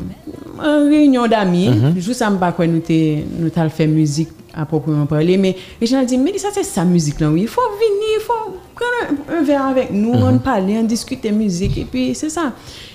[0.64, 1.70] en réunion d'amis.
[1.98, 5.36] Juste à me quoi nous t'es nous t'as fait musique à proprement parler.
[5.38, 7.42] Mais les gens dit mais ça c'est sa musique là oui.
[7.42, 11.32] Il faut venir il faut prendre un, un verre avec nous on parler on discuter
[11.34, 12.54] musique et puis c'est ça.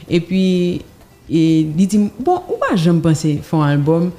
[0.09, 0.81] Et puis
[1.31, 4.11] et il dit bon ou pas j'aime penser faire un album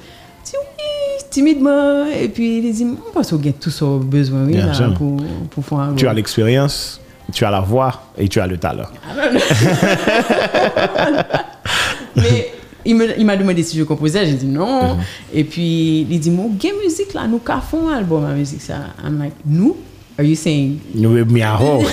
[0.44, 4.46] Je dis oui timidement et puis il dit on pense qu'on a tout ça besoin
[4.46, 5.16] oui, là, pour
[5.50, 7.00] pour faire un album Tu as l'expérience,
[7.32, 8.86] tu as la voix et tu as le talent.
[12.16, 12.52] Mais
[12.84, 14.98] il m'a demandé si je composais, j'ai dit non.
[15.32, 18.74] Et puis il dit, mon game musique là, nous fait un album à musique ça.
[19.04, 19.76] I'm like, nous?
[20.18, 20.80] Are you saying?
[20.94, 21.82] Nous, miaro.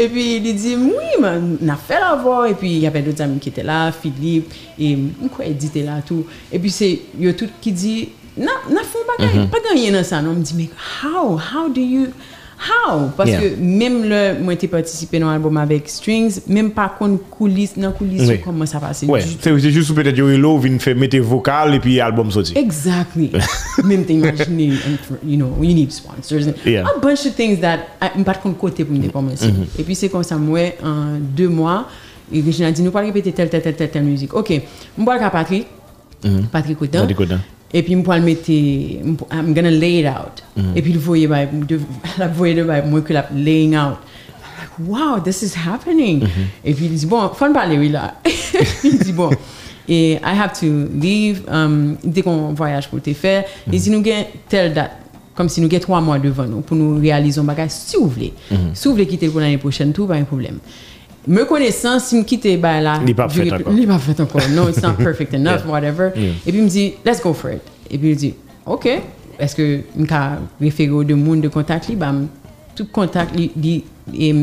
[0.00, 2.48] Et puis, il dit, oui, man, on a fait la voix.
[2.48, 4.96] Et puis, il y avait d'autres amis qui étaient là, Philippe, et
[5.34, 6.24] quoi, Edith était là, tout.
[6.52, 9.90] Et puis, c'est, il y a tout qui dit, non, on a fait pas gagné
[9.90, 10.22] dans ça.
[10.22, 10.70] Non, on me dit, mais
[11.02, 12.06] how, how do you...
[12.58, 13.10] How?
[13.16, 13.40] Parce Yeah.
[13.40, 17.92] que même le, moi, j'ai participé dans l'album avec Strings, même pas qu'on coulisses, dans
[17.92, 18.40] coulisses, Oui.
[18.44, 19.04] comment ça passe.
[19.06, 22.54] Ouais, c'est juste peut-être yo lo vin fait mettre vocal et puis album sorti.
[22.56, 23.30] Exactly.
[23.84, 24.04] Même
[25.06, 26.46] for- you know, you need sponsors.
[26.66, 26.84] Yeah.
[26.86, 29.52] A bunch of things that I pas de côté pour me commencer.
[29.78, 31.86] Et puis c'est comme ça, moi, en deux mois,
[32.32, 34.34] et Regina dit, nous pas répéter telle, telle, telle, telle, telle musique.
[34.34, 35.66] Ok, je vais à Patrick,
[36.50, 37.00] Patrick Coutin.
[37.00, 37.38] Patrick Coutin.
[37.70, 38.50] E pi mpo al mette,
[39.30, 40.42] I'm gonna lay it out.
[40.56, 40.76] Mm -hmm.
[40.76, 41.48] E pi l voye bay,
[42.18, 43.98] la voye de bay, mwen ke la laying out.
[44.40, 46.22] I'm like, wow, this is happening.
[46.22, 46.46] Mm -hmm.
[46.62, 48.14] E pi li di, bon, fan pale wè la.
[48.82, 49.36] Li di, bon,
[49.86, 50.66] e I have to
[51.00, 53.36] leave, um, de kon voyaj pou te fè.
[53.36, 53.74] Mm -hmm.
[53.74, 54.90] E si nou gen tel dat,
[55.34, 58.32] kom si nou gen 3 mwa devan nou, pou nou realizon bagay, si ou vle.
[58.72, 60.56] Si ou vle kite pou l'anye pochen, tou, ba yon problem.
[60.56, 60.97] E,
[61.28, 63.72] Me connaissant, si me quitte bah là, Il est pas fait encore.
[63.72, 64.40] il est pas fait encore.
[64.50, 65.70] No, it's not perfect enough, Yeah.
[65.70, 66.10] whatever.
[66.16, 66.30] Yeah.
[66.46, 67.60] Et puis il me dit, let's go for it.
[67.90, 68.34] Et puis il dit,
[68.66, 68.88] ok.
[69.38, 70.14] Est-ce que je peux
[70.60, 72.26] référer de monde de contact, m-
[72.74, 73.84] tout contact, li,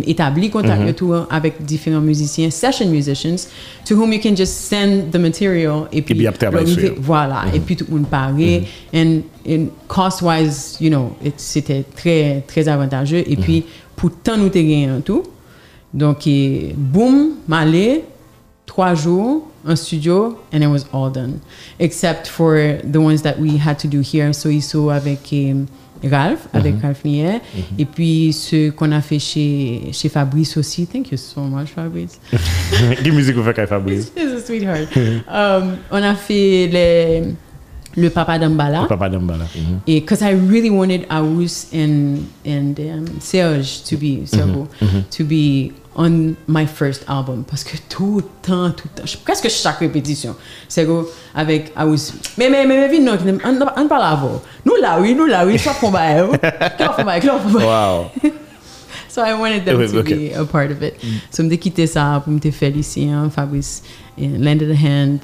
[0.07, 0.85] établi contact Mm-hmm.
[0.85, 3.47] le tout avec différents musiciens, session musicians,
[3.83, 5.87] to whom you can just send the material.
[5.91, 6.95] Et puis, puis après, travailler l'on fait- sur.
[7.01, 7.43] voilà.
[7.53, 8.63] Et puis tout le monde parlait.
[8.93, 13.23] And, and cost-wise, you know, it- c'était très, très avantageux.
[13.27, 14.49] Et puis, pour tant nous
[14.95, 15.23] en tout.
[15.95, 18.03] Donc, et, boum, m'aller,
[18.65, 21.39] trois jours en studio, and it was all done.
[21.79, 25.67] Except for the ones that we had to do here, so iso avec um,
[26.03, 27.39] Ralph, avec Ralph Nier.
[27.79, 30.85] Et puis, ce qu'on a fait chez, chez Fabrice aussi.
[30.85, 32.19] Thank you so much, Fabrice.
[33.01, 34.11] Quelle musique vous faites avec Fabrice?
[34.17, 34.89] He's a sweetheart.
[35.29, 37.23] um, on a fait les,
[37.95, 38.85] le Papa d'Ambala.
[38.89, 39.45] Papa Dambala.
[39.55, 39.79] Mhm.
[39.87, 44.67] Et because I really wanted Aus and and um, Serge to be Sergo
[45.09, 47.43] to be on my first album.
[47.43, 50.35] Parce que tout le temps, tout le temps, presque chaque répétition,
[50.67, 54.41] c'est que avec, I was, mais, mais, mais, mais, vite, non, on ne parle avant.
[54.65, 56.01] Nous là, oui, nous là, oui, ça pour moi,
[56.77, 58.09] ça pour moi, ça pour moi.
[58.21, 58.31] Wow.
[59.09, 60.29] so I wanted them oui, to okay.
[60.29, 61.01] be a part of it.
[61.01, 61.21] Mm.
[61.31, 63.81] So me quitté ça pour me faire ici hein, Fabrice
[64.17, 65.19] landed a hand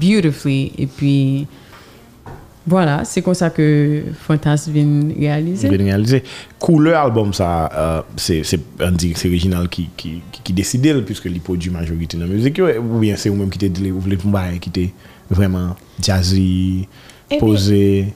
[0.00, 1.46] beautifully, et puis,
[2.66, 5.68] voilà, c'est comme ça que Fantas vient réaliser.
[5.68, 6.22] Réalisé.
[6.58, 12.16] Couleur album ça euh, c'est original qui qui qui, qui décide puisque il produit majorité
[12.16, 14.60] dans la musique ou bien c'est vous même qui te dit vous voulez pour bail
[14.60, 14.92] qui était
[15.28, 16.86] vraiment jazzy,
[17.30, 18.14] Eh bien, posé.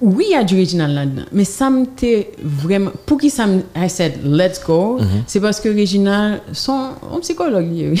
[0.00, 2.92] Oui, il y a du original là-dedans, mais ça m'était vraiment.
[3.04, 3.62] Pour qui ça me.
[3.76, 8.00] I said, let's go, c'est parce que original, son un psychologue, lui.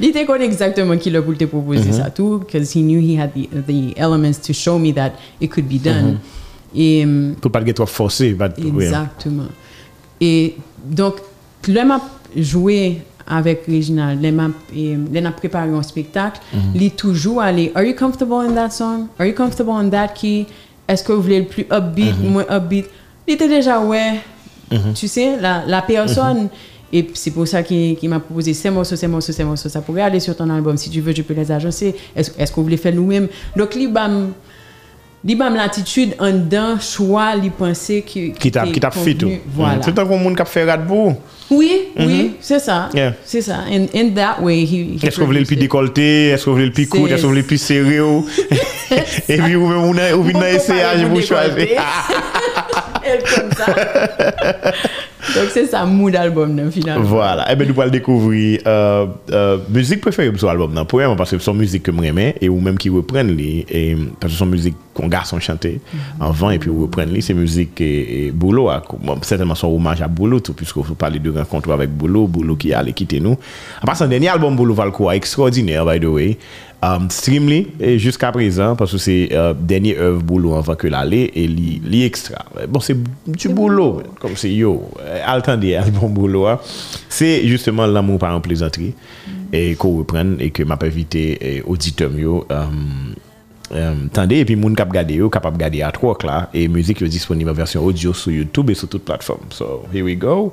[0.00, 3.18] il était connu exactement qui l'a voulu te proposer ça tout, because he knew he
[3.18, 6.18] had the, the elements to show me that it could be done.
[6.74, 7.04] Et.
[7.04, 8.36] hum, Pour pas le trop forcé.
[8.58, 9.48] Exactement.
[10.20, 11.14] Et donc,
[11.68, 12.00] le m'a
[12.36, 16.40] joué avec Reginald, le m'a et, le m'a préparé un spectacle,
[16.74, 19.06] il est toujours allé, Are you comfortable in that song?
[19.18, 20.46] Are you comfortable in that key?
[20.88, 22.86] Est-ce que vous voulez le plus upbeat, moins upbeat?
[23.26, 24.20] Il était déjà, ouais,
[24.94, 26.48] tu sais, la, la personne.
[26.94, 29.70] Et c'est pour ça qu'il qu'il m'a proposé ces morceaux, ces morceaux, ces morceaux.
[29.70, 30.76] Ça pourrait aller sur ton album.
[30.76, 31.94] Si tu veux, je peux les agencer.
[32.14, 33.28] Est-ce que vous voulez faire nous-mêmes?
[33.56, 34.32] Donc, lui, bam,
[35.24, 39.38] li bam l'atitude an dan chwa li pense ki ki tap ki tap fit ou.
[39.54, 39.82] Voilà.
[39.84, 41.14] Tout an kon moun kap fè rat pou.
[41.52, 42.06] Oui, mm -hmm.
[42.06, 42.88] oui, c'est ça.
[42.94, 43.12] Yeah.
[43.24, 43.64] C'est ça.
[43.70, 46.66] And in that way he, he Est-ce qu'on voulait le plus décolleté, est-ce qu'on voulait
[46.66, 48.26] le plus court, est-ce qu'on voulait le plus serré ou
[49.28, 51.58] Et puis ou même on a ou bien essayage pour choisir.
[51.58, 51.76] Et
[53.34, 53.66] comme ça.
[55.34, 57.04] Donc c'est ça mood album nan finalement.
[57.04, 57.48] Voilà.
[57.48, 60.84] Et eh ben nous allons découvrir euh, euh, musique préférée de son album nan.
[60.86, 64.32] Premièrement parce que son musique que m'aimais et ou même qui reprennent les et parce
[64.32, 66.28] que son musique qu'on garçon chanter mm -hmm.
[66.28, 70.02] avant et puis reprennent les c'est musique et, et Boulot à, bon, certainement son hommage
[70.02, 73.36] à Boulot tout puisque vous parlez de rencontre avec Boulot, Boulot qui allait quitter nous.
[73.82, 76.38] En passant dernier album Boulot Valcourt extraordinaire by the way.
[76.84, 80.88] Um, stream li, e jusqu'à présent, parce que c'est euh, dernier œuvre boulot avant que
[80.88, 82.44] l'aller, et li, li extra.
[82.68, 84.90] Bon, c'est du boulot, boulot, comme c'est yo,
[85.24, 86.48] attendez, bon boulot.
[86.48, 86.58] Hein.
[87.08, 88.94] C'est justement l'amour par en plaisanterie,
[89.28, 89.30] mm.
[89.52, 93.14] et qu'on reprenne, et que m'a invité auditeur yo, um,
[93.70, 96.66] um, tendez, et puis moun kap gade yo, kap ap gade à 3 là, et
[96.66, 99.46] musique yo disponible en version audio sur YouTube et sur toute plateforme.
[99.50, 100.52] So, here we go,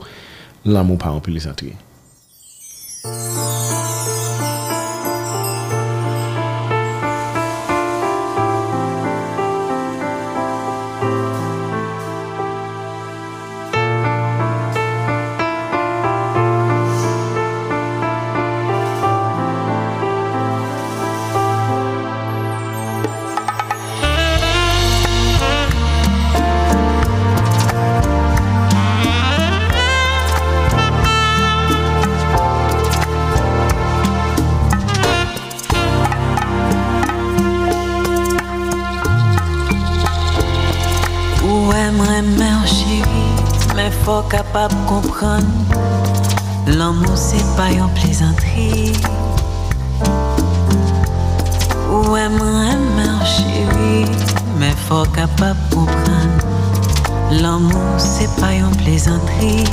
[0.64, 1.74] l'amour par en plaisanterie.
[44.30, 45.46] Capable comprendre.
[46.68, 48.94] L'amour c'est pas une plaisanterie.
[51.92, 54.06] Ou aimerait mère chérie,
[54.60, 56.40] mais faut capable comprendre.
[57.32, 59.66] L'amour c'est pas une plaisanterie.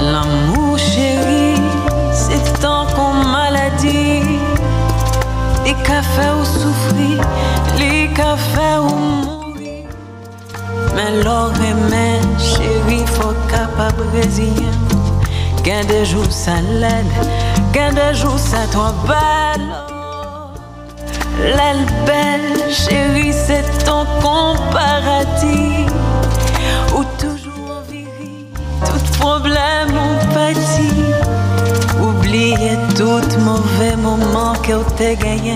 [0.00, 1.60] L'amour chérie,
[2.12, 4.38] c'est tant qu'on maladie.
[5.64, 7.20] Les cafés ou souffrir,
[7.78, 9.40] les cafés ou mourir.
[10.94, 11.52] Mais l'or
[15.62, 17.06] Qu'un des jours ça l'aide,
[17.72, 19.68] qu'un des jours ça toi belle.
[21.38, 25.92] L'aile belle, chérie, c'est ton comparatif.
[26.96, 28.46] Ou toujours viri,
[28.84, 31.04] tout problème ou pâtit.
[32.02, 35.54] Oubliez tout mauvais moment que t'ai gagné.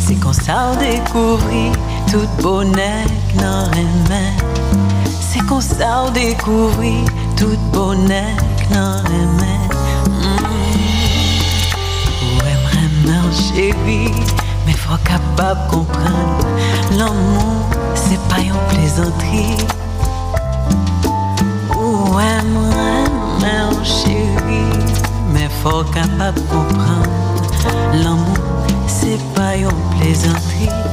[0.00, 1.70] C'est qu'on ça on découvrit
[2.10, 4.34] tout bonheur que n'en aimait.
[5.20, 7.04] C'est qu'on ça on découvrit
[7.36, 9.70] Tout bonek nan remen
[12.22, 14.12] Ou emre nan chevi
[14.66, 16.28] Me fwa kapab kompren
[16.98, 17.56] L'amou
[17.98, 19.46] se pa yon plezantri
[21.74, 22.94] Ou emre
[23.42, 24.62] nan chevi
[25.34, 27.06] Me fwa kapab kompren
[28.02, 28.38] L'amou
[28.86, 30.83] se pa yon plezantri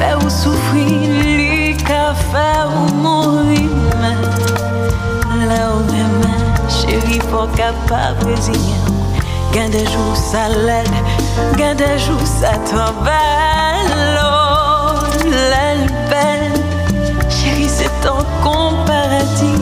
[0.00, 0.86] Ou souffrir,
[1.24, 3.70] les cafés ou mourir.
[5.48, 6.22] Là où même,
[6.68, 8.76] chérie, faut capable résigner.
[9.52, 10.88] Gain des jours ça l'aide,
[11.56, 12.52] gain des jours ça
[13.02, 14.20] belle.
[14.22, 16.52] Oh, l'aile belle,
[17.28, 19.60] chérie, c'est ton comparatif.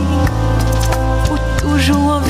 [1.31, 2.21] Ou toujours en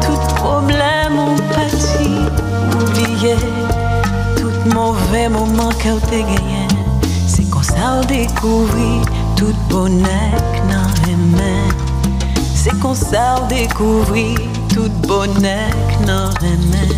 [0.00, 2.26] tout problème ou pâtit.
[2.74, 3.36] Oubliez
[4.36, 6.63] tout mauvais moment qu'elle t'a gagné.
[8.24, 9.00] dekouvri
[9.36, 11.72] Tout bonek nan remen
[12.56, 14.34] Se kon sa ou dekouvri
[14.72, 16.94] Tout bonek nan remen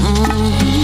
[0.00, 0.38] Mou mm.
[0.40, 0.79] Mm-hmm.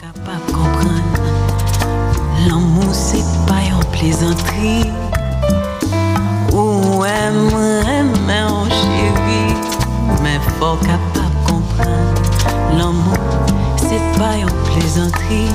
[0.00, 1.02] capable comprendre.
[2.46, 4.90] L'amour c'est pas une plaisanterie.
[6.52, 7.50] Ou aime,
[7.86, 8.12] aime,
[8.48, 9.54] on chéri
[10.22, 12.14] Mais faut capable comprendre.
[12.76, 13.14] L'amour
[13.76, 15.54] c'est pas une plaisanterie.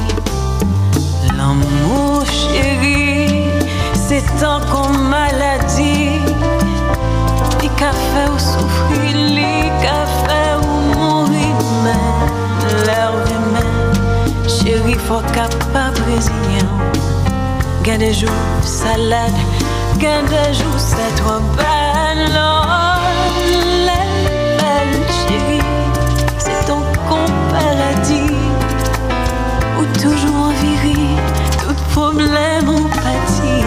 [1.37, 3.45] L'amour chéri
[3.93, 6.19] c'est tant qu'on maladie
[7.59, 9.15] Puis qu'a fait ou souffrir,
[9.81, 10.20] qu'a
[14.85, 16.77] mais chéri, faut capable résilient.
[17.83, 18.29] Gain des jours,
[18.63, 19.31] salade,
[19.97, 22.31] gain des jours, c'est trop belle.
[22.35, 22.99] Oh,
[23.87, 25.61] les belles, chérie,
[26.37, 26.81] c'est ton
[27.51, 28.35] paradis.
[29.79, 30.53] Ou toujours en
[31.59, 33.65] tout problème en pâtit.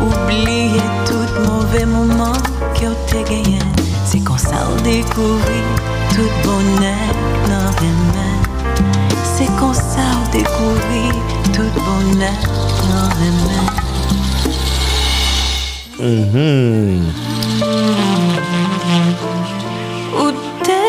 [0.00, 2.36] Oublier tout mauvais moment
[2.74, 3.58] que t'es gagné.
[4.04, 5.68] C'est qu'on on découvrit
[6.10, 7.08] tout bonheur
[7.46, 8.42] dans les mains.
[9.34, 9.71] C'est qu'on
[10.44, 11.10] ça on découvrit
[11.52, 12.42] tout bonheur
[12.90, 13.70] dans les mains.
[20.18, 20.82] Ou découvrir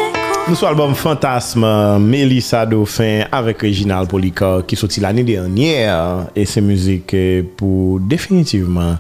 [0.44, 1.66] Nou sou album Fantasme,
[2.04, 8.98] Melissa Dauphin avek Reginald Policor ki soti l'année dernière e se müzik eh, pou definitivman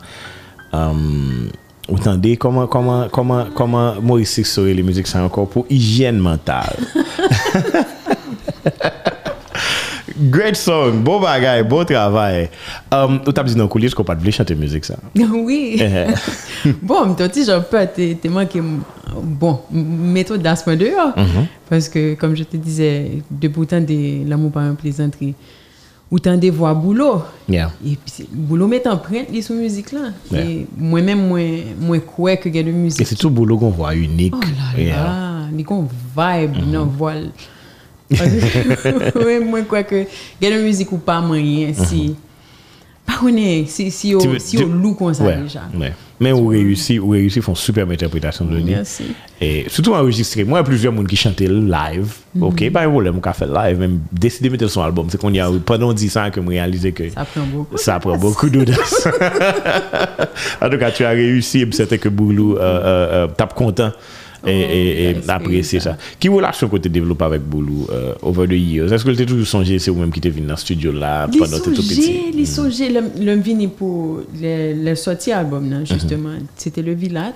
[0.72, 1.52] um,
[1.90, 6.24] ou tande koman koman koman koman Maurice Sixto e le müzik sa ankor pou hijyen
[6.24, 6.80] mental.
[10.34, 12.48] Great song, bon bagay, bon travay.
[12.90, 14.96] Um, ou tap di nan koulis ko pat vle chante müzik sa.
[15.46, 15.78] Oui.
[16.82, 18.62] bon, mais toi, tu sais, peu, t'es t'es manqué,
[19.22, 21.14] bon, méthode d'asthme dehors.
[21.70, 25.36] Parce que, comme je te disais, depuis autant de l'amour par une plaisanterie,
[26.10, 27.22] autant de voix boulot.
[27.50, 27.72] Yeah.
[27.86, 30.12] Et puis, c'est- boulot met empreinte les sous musique là.
[30.32, 30.42] Yeah.
[30.46, 33.06] Et moi, quoi que il y a de E musique.
[33.08, 34.34] se tou boulot kon vwa unik.
[34.36, 35.04] Oh là Yeah.
[35.04, 36.72] là, ni qu'on vibe, Mm-hmm.
[36.72, 37.30] non, voile.
[39.26, 40.06] ouais, moi, quoi que,
[40.42, 41.00] il y a de musique ou
[41.74, 42.16] si.
[43.06, 44.10] Pas connaît, si, si.
[44.10, 45.64] Tu au, veux- si comme ça Ouais, déjà.
[45.78, 45.92] ouais.
[46.20, 48.76] Men ou reyusi, ou reyusi fon superbe interpretasyon de li.
[49.42, 52.14] Et surtout y a plusieurs moun ki chante live.
[52.34, 52.44] Mhm.
[52.48, 53.80] Ok, pa yon volem ou ka fe live.
[53.80, 55.08] Même deside mette son album.
[55.10, 57.26] C'est qu'on y a, pendant 10 ans que me réalise que Ça
[58.00, 58.50] prend beaucoup.
[58.50, 59.08] d'audace.
[60.62, 63.54] en tout cas, tu as réussi et puis c'était que Boulou euh, euh, euh, tape
[63.54, 63.92] content
[64.46, 65.98] et, apprécier ça.
[66.20, 68.92] Qui relation que tu développes avec Boulou euh, over the years?
[68.92, 71.28] Est-ce que tu as toujours songé c'est vous-même qui t'es venu dans le studio là
[71.28, 72.32] pendant que tu petit?
[72.34, 77.34] les sujets, le, le vini pour le, le sorti album, là, justement, c'était le Villat.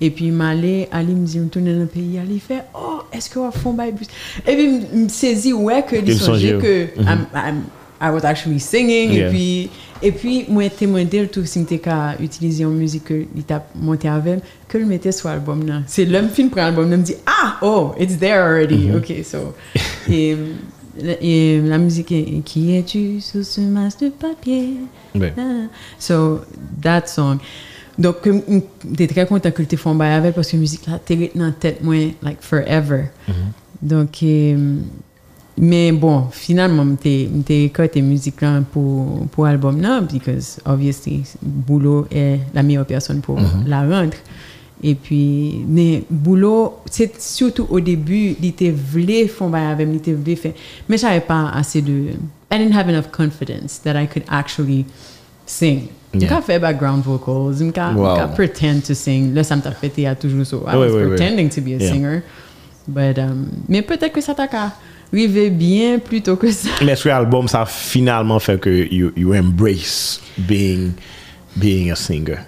[0.00, 3.28] Et puis, m'allait, Ali me dit, me tourner dans le pays, Ali fait, oh, est-ce
[3.34, 4.06] qu'on va faire un bail plus?
[4.46, 7.62] Et puis, me saisi, ouais, que Qu'il songeait, que I'm- I'm-
[8.00, 9.10] I was actually singing.
[9.10, 9.26] Yeah.
[9.26, 9.70] Et puis,
[10.02, 14.08] et puis, moi, témoin d'elle, tout, si j'étais qu'à utiliser une musique que t'a monté
[14.08, 15.64] avec, que je mettais sur l'album.
[15.86, 18.90] C'est l'homme fin pour l'album, il me dit, ah, oh, it's there already.
[18.94, 19.54] OK, so.
[20.10, 20.36] et,
[21.20, 24.74] et la musique est Qui es-tu sur ce masque de papier?
[25.14, 25.32] Ouais.
[25.36, 25.68] Ah.
[25.98, 26.40] So,
[26.82, 27.38] that song.
[27.98, 28.16] Donc,
[28.90, 31.32] j'étais très content que tu fait un bail avec parce que la musique là, t'es
[31.34, 33.06] dans la tête, moi, like forever.
[33.82, 34.76] Donc, euh,
[35.60, 37.28] mais bon, finalement, j'ai
[37.64, 43.38] écouté musique là pour, pour l'album là, because obviously, Boulot est la meilleure personne pour
[43.66, 44.14] la rendre.
[44.82, 49.96] Et puis, mais Boulot, c'est surtout au début, il était voulu un bail avec, il
[49.96, 50.52] était voulu faire.
[50.88, 52.10] Mais j'avais pas assez de.
[52.52, 54.84] I didn't have enough confidence that I could actually
[55.46, 55.88] sing.
[56.14, 56.40] Je Yeah.
[56.40, 58.28] faire background vocals, je Wow.
[58.34, 59.34] pretend to sing.
[59.34, 60.64] Là, ça me fait théâtre toujours so.
[60.66, 61.06] I Ouais, was ouais.
[61.16, 61.92] pretending to be a Yeah.
[61.92, 62.22] singer.
[62.86, 64.46] But, um, mais peut-être que ça t'a
[65.12, 66.70] rive bien plutôt que ça.
[66.84, 70.92] Mais sur l'album, ça finalement fait que you, you embrace being,
[71.56, 72.38] being a singer.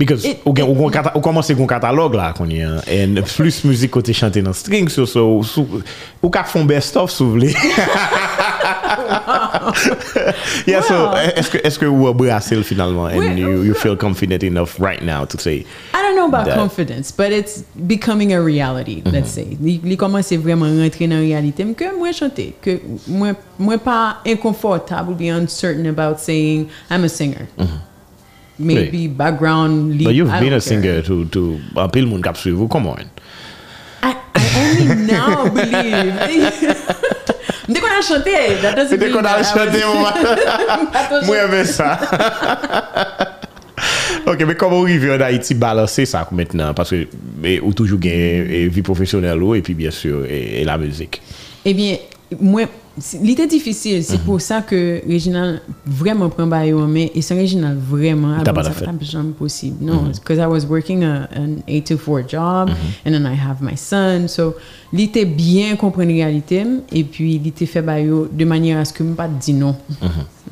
[0.00, 3.18] Because it, ou, gen, it, ou, kon, ou komanse kon katalog la kon yon, en
[3.28, 5.82] plus müzik kote chante nan string sou sou,
[6.22, 7.52] ou kak fon best of sou vle.
[10.66, 14.42] yeah, well, so est-ce que, est que vous embrassez finalement and you, you feel confident
[14.42, 15.64] enough right now to say
[15.94, 16.56] I don't know about that.
[16.56, 19.12] confidence, but it's becoming a reality, mm -hmm.
[19.12, 19.56] let's say.
[19.60, 25.14] Li komanse vreman rentre nan realite, mwen ke mwen chante, ke mwen, mwen pa inconfortable,
[25.14, 27.46] be uncertain about saying I'm a singer.
[27.56, 27.78] Mm -hmm.
[28.58, 29.16] Maybe right.
[29.16, 30.60] background, lead, But you've I been a care.
[30.60, 33.04] singer to, to apil moun kap suivou, come on.
[34.02, 36.76] I, I only now believe...
[37.70, 38.36] Dè kon al chante,
[38.98, 39.84] dè kon al chante
[41.26, 41.94] mwen mwen sa.
[44.28, 46.74] Ok, men koman ou rive an Haiti balanse sa kou maintenant?
[46.76, 47.04] Paske
[47.60, 51.20] ou toujou gen e, vi profesyonel ou, e pi byensur, e la müzik.
[51.62, 52.06] E eh bien,
[52.38, 52.79] mwen...
[52.98, 57.34] c'est- l'idée difficile, c'est pour ça que Réginal vraiment prend bail en main et c'est
[57.34, 58.52] Réginal vraiment pas
[58.98, 59.76] pas jamais possible.
[59.84, 62.70] Non, because I was working a, an 8 to 4 job
[63.06, 64.26] and then I have my son.
[64.28, 64.54] So,
[64.92, 69.04] l'idée bien comprendre la réalité et puis l'idée fait bail de manière à ce que
[69.04, 69.76] je pas dire non.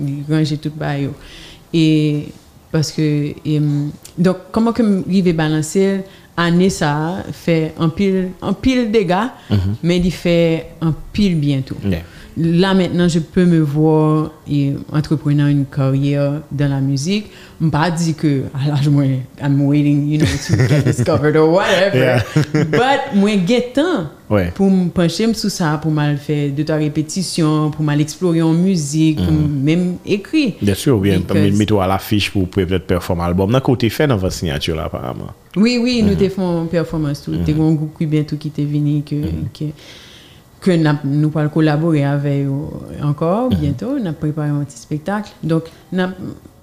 [0.00, 1.08] Il ranger tout bail.
[1.72, 2.28] Et
[2.70, 3.32] Parce que,
[4.18, 6.00] donc, comment que m'arrive balancer,
[6.36, 9.28] année ça fait un pile, un pile dégâts,
[9.82, 11.76] mais il fait un pile bientôt.
[11.82, 12.02] Yeah.
[12.40, 17.26] Là maintenant, je peux me voir et entreprenant une carrière dans la musique.
[17.60, 19.02] Je ne pas dire que à l'âge moi,
[19.42, 21.96] I'm waiting, you know, to get discovered or whatever.
[21.98, 22.22] Yeah.
[22.52, 24.52] But moi, j'ai temps Ouais.
[24.54, 28.52] pour me pencher sur ça, pour mal faire deux trois répétitions, pour mal explorer en
[28.52, 30.52] musique, pour même écrire.
[30.60, 33.50] Bien sûr, ou bien Because- mettez-vous à l'affiche pour peut-être performer l'album.
[33.50, 35.28] Dans côté fait dans votre signature là, apparemment.
[35.56, 36.08] Oui, oui, Mhm.
[36.10, 37.32] nous te fait une performance tout.
[37.44, 39.48] T'es un groupe qui bientôt qui t'est venu que Mhm.
[39.58, 39.64] que
[40.76, 42.52] que nous pas collaborer avec eux
[43.02, 43.58] encore Mhm.
[43.58, 45.30] bientôt, on a préparé un petit spectacle.
[45.42, 45.64] Donc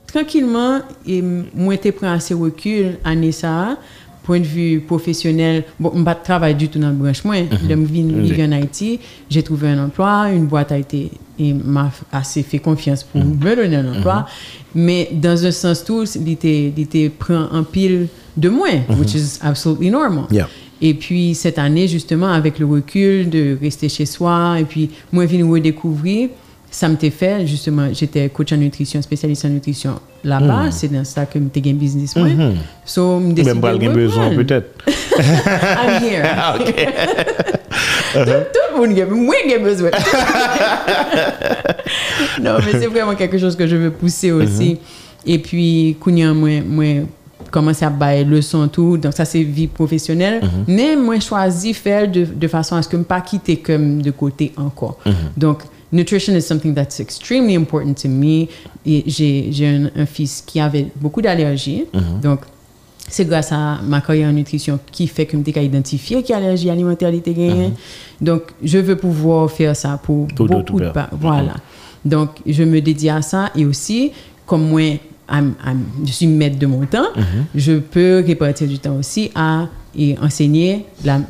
[0.08, 3.78] tranquillement et moi t'ai pris assez recul année ça
[4.24, 7.36] point de vue professionnel, bon, je pas travailler du tout dans le branche moi.
[7.44, 7.68] Mhm.
[7.68, 9.00] De me vivre en Haïti,
[9.30, 13.38] j'ai trouvé un emploi, une boîte a été et m'a assez fait confiance pour Mhm.
[13.40, 14.26] me donner un emploi.
[14.74, 19.92] Mais dans un sens tout, il était, prend un pile de moins, which is absolutely
[19.92, 20.24] normal.
[20.32, 20.36] Mhm.
[20.36, 20.48] Yeah.
[20.82, 25.26] Et puis cette année, justement, avec le recul de rester chez soi, et puis moi,
[25.26, 26.30] je viens redécouvrir,
[26.70, 31.26] ça m'était fait, justement, j'étais coach en nutrition, spécialiste en nutrition là-bas, c'est dans ça
[31.26, 32.16] que j'étais un business.
[32.16, 32.28] moi.
[32.84, 34.84] So, me décidé Même besoin peut-être.
[35.18, 36.26] I'm here.
[38.14, 39.92] tout, tout le monde a moi j'ai besoin.
[42.42, 44.78] non, mais c'est vraiment quelque chose que je veux pousser aussi.
[45.26, 46.86] Et puis, Kounia, moi, moi
[47.56, 48.98] commencer à bailler leçon tout.
[48.98, 50.42] Donc, ça, c'est vie professionnelle.
[50.68, 54.02] Mais moi, choisi faire de, de façon à ce que je ne pas quitter comme
[54.02, 54.98] de côté encore.
[55.38, 55.60] Donc,
[55.92, 58.48] nutrition is something that's extremely important to me.
[58.86, 61.86] Et j'ai j'ai un, un fils qui avait beaucoup d'allergies.
[62.22, 62.40] Donc,
[63.08, 66.70] c'est grâce à ma carrière en nutrition qui fait que je suis identifier quelle allergie
[66.72, 67.72] alimentaire était gagné.
[68.20, 71.56] Donc, je veux pouvoir faire ça pour d'autres beaucoup de pa- Voilà.
[72.04, 74.12] Donc, je me dédie à ça et aussi,
[74.48, 74.82] comme moi,
[75.30, 77.08] I'm- I'm- je suis maître de mon temps,
[77.56, 79.68] je peux répartir du temps aussi à
[79.98, 81.22] et enseigner la,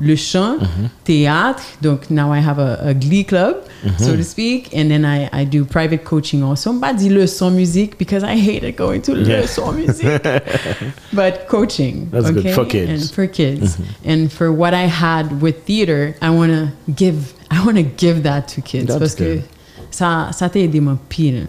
[0.00, 0.56] le chant,
[1.04, 1.62] théâtre.
[1.82, 3.56] Donc, now I have a, a glee club,
[3.98, 4.70] so to speak.
[4.74, 6.72] And then I, I do private coaching also.
[6.80, 9.42] Pas dit leçon musique because I hated going to Yeah.
[9.42, 10.08] leçon musique.
[11.12, 12.08] but coaching.
[12.10, 12.38] That's good.
[12.38, 12.52] okay?
[12.54, 12.90] For kids.
[12.90, 13.78] And for kids.
[14.04, 18.22] And for what I had with theater, I want to give, I want to give
[18.24, 18.86] that to kids.
[18.88, 19.42] That's parce que good.
[19.90, 21.46] ça, ça t'a aidé mon pile,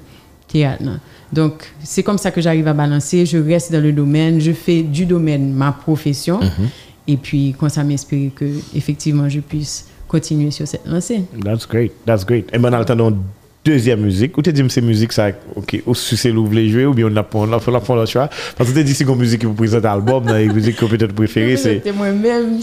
[0.47, 0.83] théâtre.
[0.83, 0.91] là.
[1.33, 3.25] Donc, c'est comme ça que j'arrive à balancer.
[3.25, 6.39] Je reste dans le domaine, je fais du domaine ma profession.
[6.39, 7.07] Mm-hmm.
[7.07, 8.45] Et puis, quand ça m'inspire que,
[8.75, 11.23] effectivement, je puisse continuer sur cette lancée.
[11.43, 11.91] That's great.
[12.05, 12.47] That's great.
[12.53, 13.17] Et maintenant, attendons
[13.63, 14.37] deuxième musique.
[14.37, 16.93] Ou tu dis que c'est musique ça, ok, ou si c'est vous voulez jouer, ou
[16.93, 18.29] bien on a on a pas le choix?
[18.55, 20.85] Parce que tu dis si comme musique qui vous présente l'album, dans les musiques que
[20.85, 21.75] peut-être préférées, c'est.
[21.75, 22.59] C'était moi-même.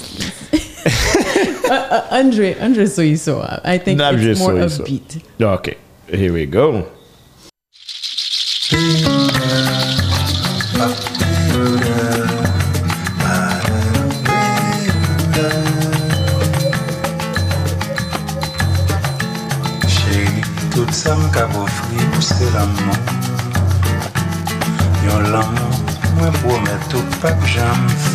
[2.10, 3.40] Andre, Andre Soiso.
[3.64, 5.18] I think Andre it's more upbeat.
[5.40, 5.76] Ok,
[6.12, 6.84] here we go.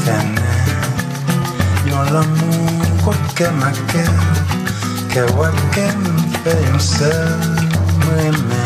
[0.07, 0.47] Faire.
[1.87, 4.13] Yon l'amour, quoi que ma cœur,
[5.13, 5.87] que what que
[6.43, 7.67] fait yon seul.
[8.03, 8.63] Moi aimé,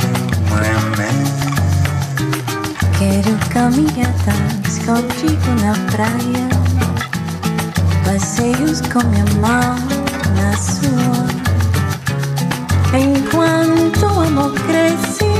[0.49, 1.11] moi aimé.
[2.97, 6.47] Quero caminhadas contigo na praia,
[8.05, 9.75] passeios com minha mão
[10.37, 11.21] na sua.
[12.93, 15.31] Enquanto o amor cresce,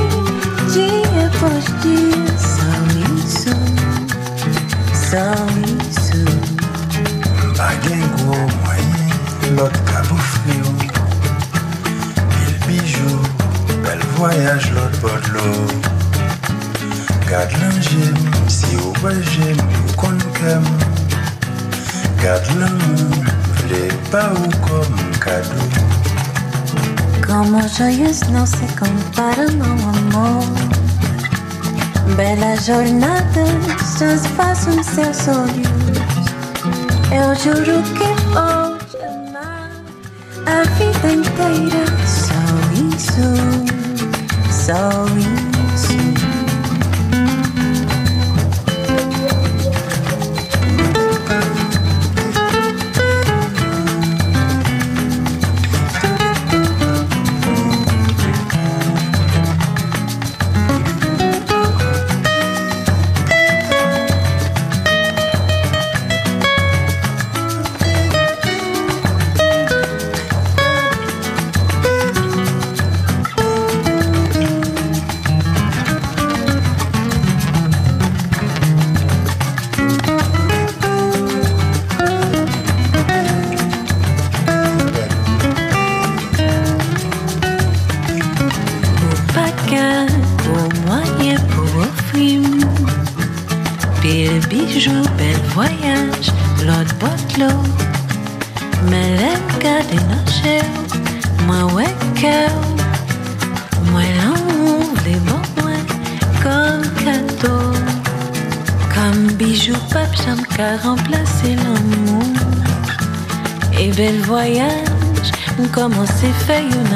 [0.72, 2.72] dia após dia, só
[3.14, 3.54] isso,
[5.10, 5.26] só
[5.66, 5.81] isso.
[7.62, 10.64] Bagen gros moyen, l'autre cap offrir.
[12.34, 13.22] Mille bijoux,
[13.84, 15.66] bel voyage l'autre bord de l'eau.
[17.30, 18.92] Garde l'angime, si ou
[19.30, 20.72] j'aime, ou qu'on qu'aime.
[22.20, 23.24] Garde l'amour,
[23.58, 25.68] v'lez pas ou comme cadeau.
[27.24, 30.44] Como joias não se compara ao amor.
[32.16, 33.44] Bela jornada,
[33.78, 35.81] só se faz nos seus olhos.
[37.14, 38.08] Eu juro que
[38.88, 39.70] te amar
[40.46, 41.84] a vida inteira.
[42.06, 42.42] Só
[42.72, 43.28] isso,
[44.50, 45.51] só isso.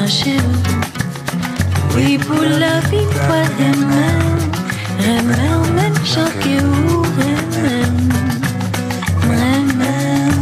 [0.07, 0.37] marché
[1.93, 4.39] Oui, pour la vie, pas de même
[5.03, 7.95] Remem, même choqué ou remem
[9.29, 10.37] Remem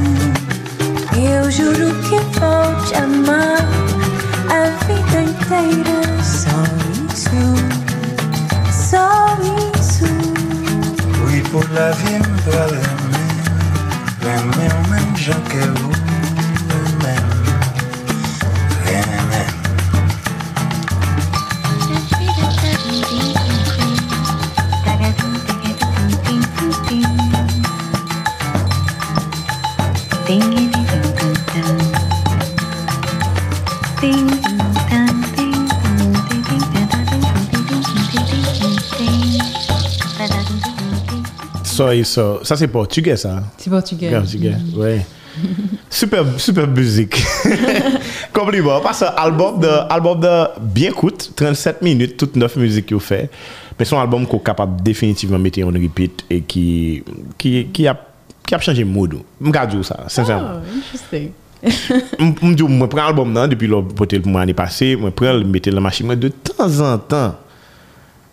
[1.17, 3.65] Eu juro que vou te amar
[4.49, 6.59] A vida inteira Só
[7.11, 7.45] isso
[8.71, 9.07] Só
[9.79, 10.11] isso
[11.25, 12.81] Oui, pour la vie, pas de
[13.13, 13.39] même
[14.21, 16.14] Remem, même choqué ou remem
[41.75, 43.43] Ça, et ça, c'est portugais, ça.
[43.57, 44.09] C'est portugais.
[44.09, 45.05] Portugais, ouais.
[45.89, 47.21] Super, super musique.
[48.33, 48.79] Compliment.
[48.79, 53.29] Parce que album de, album de bien coûte, 37 minutes, toutes 9 musiques qu'il fait.
[53.77, 57.03] Mais son album qu'on est capable définitivement de mettre en repeat et qui,
[57.37, 57.97] qui, qui a,
[58.47, 59.17] qui a changé le mood.
[59.41, 60.61] Je dire ça, sincèrement.
[60.63, 61.31] Oh, interesting.
[61.61, 65.33] Je dis, je prends l'album là, depuis le potel pour moi l'année passée, je prends
[65.33, 67.35] le mettre dans la machine, de temps en temps,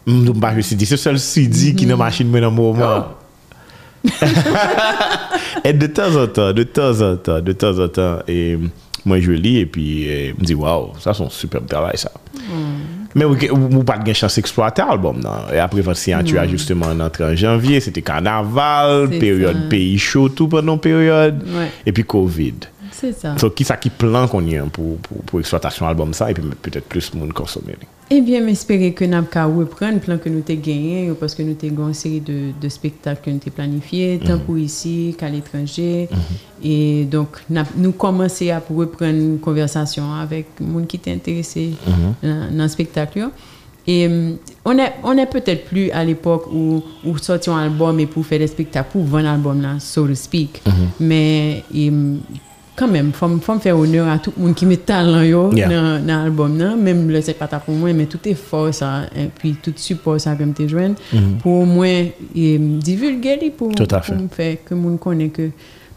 [0.07, 2.51] je me suis dit, c'est le seul CD qui est dans la machine, mais dans
[2.51, 3.07] le moment.
[5.65, 8.59] et de temps en temps, de temps en temps, de temps en temps, et
[9.05, 12.11] moi je lis et puis je me dis waouh, ça c'est un superbe travail ça.
[12.35, 13.03] Mm.
[13.15, 15.21] Mais vous n'avez pas de chance d'exploiter l'album.
[15.23, 15.53] Non.
[15.53, 16.25] Et après, si mm.
[16.25, 16.49] tu as mm.
[16.49, 19.69] justement en entrée en janvier, c'était carnaval, période ça.
[19.69, 21.71] pays chaud, tout pendant période, ouais.
[21.85, 22.55] et puis Covid.
[23.03, 23.35] C'est ça.
[23.35, 26.35] Donc, qui ça qui plan qu'on y a pour, pour, pour exploitation album ça, et
[26.35, 27.77] puis peut-être plus de monde consommer.
[28.11, 31.43] Eh bien, m'espérer que nous avons reprendre le plan que nous avons gagné, parce que
[31.43, 35.29] nous avons une série de, de spectacles que nous avons planifiés, tant pour ici qu'à
[35.29, 36.09] l'étranger.
[36.63, 37.39] Et donc,
[37.77, 41.71] nous commençons à reprendre une conversation avec les gens qui étaient intéressés
[42.23, 43.29] dans, dans le spectacle.
[43.85, 47.99] Et hum, on est, on est peut-être plus à l'époque où, où sortir un album
[47.99, 50.63] et pour faire des spectacles, pour vendre un album, là, so to speak.
[51.01, 52.21] Mais hum,
[52.77, 55.23] quand même, il faut, faut me faire honneur à tout le monde qui met talent
[55.23, 55.69] yo, Yeah.
[55.69, 56.57] dans dans l'album.
[56.81, 60.21] Même le c'est pas ta pour moi, mais tout effort, ça, et puis tout support
[60.21, 60.95] ça comme tu joindre,
[61.43, 62.05] pour au moins
[62.35, 64.15] et, divulguer pour, Tout à pour fait.
[64.15, 65.51] me faire que le monde connaît que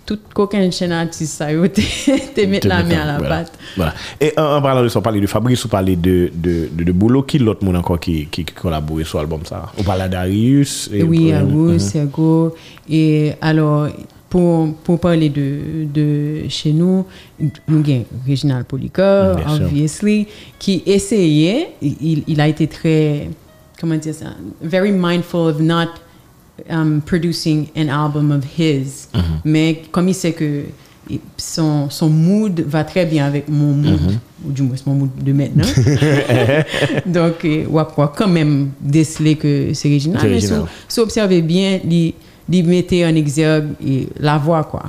[0.05, 1.81] tout coquin chaîne artiste, ça yo, te
[2.35, 3.35] te mettre la main à la Voilà.
[3.37, 3.53] pâte.
[3.75, 3.93] Voilà.
[4.21, 6.83] Et en, en parlant de ça, on parlait de Fabrice, on parlait de, de, de,
[6.83, 9.71] de Boulot, qui l'autre monde encore qui, qui, qui collabore sur l'album ça?
[9.79, 10.91] On parlait d'Arius.
[10.93, 12.53] et- Oui, euh, Agus, Sergo.
[12.87, 13.87] Et alors,
[14.35, 17.05] pour, pour parler de, de chez nous,
[17.39, 18.03] nous avons
[19.37, 19.65] Bien sûr.
[19.65, 20.27] obviously,
[20.59, 23.29] qui essayait, il, il a été très,
[23.79, 24.25] comment dire ça,
[24.61, 25.87] very mindful of not
[26.69, 29.07] um, producing an album of his.
[29.45, 30.63] Mais comme il sait que
[31.37, 35.31] son, son mood va très bien avec mon mood, ou du moins mon mood de
[35.31, 35.63] maintenant.
[37.05, 40.27] Donc, euh, on va quand même déceler que c'est original.
[40.29, 42.15] Mais si vous observez bien, il,
[42.49, 44.83] il mettait en exergue et la voix, quoi.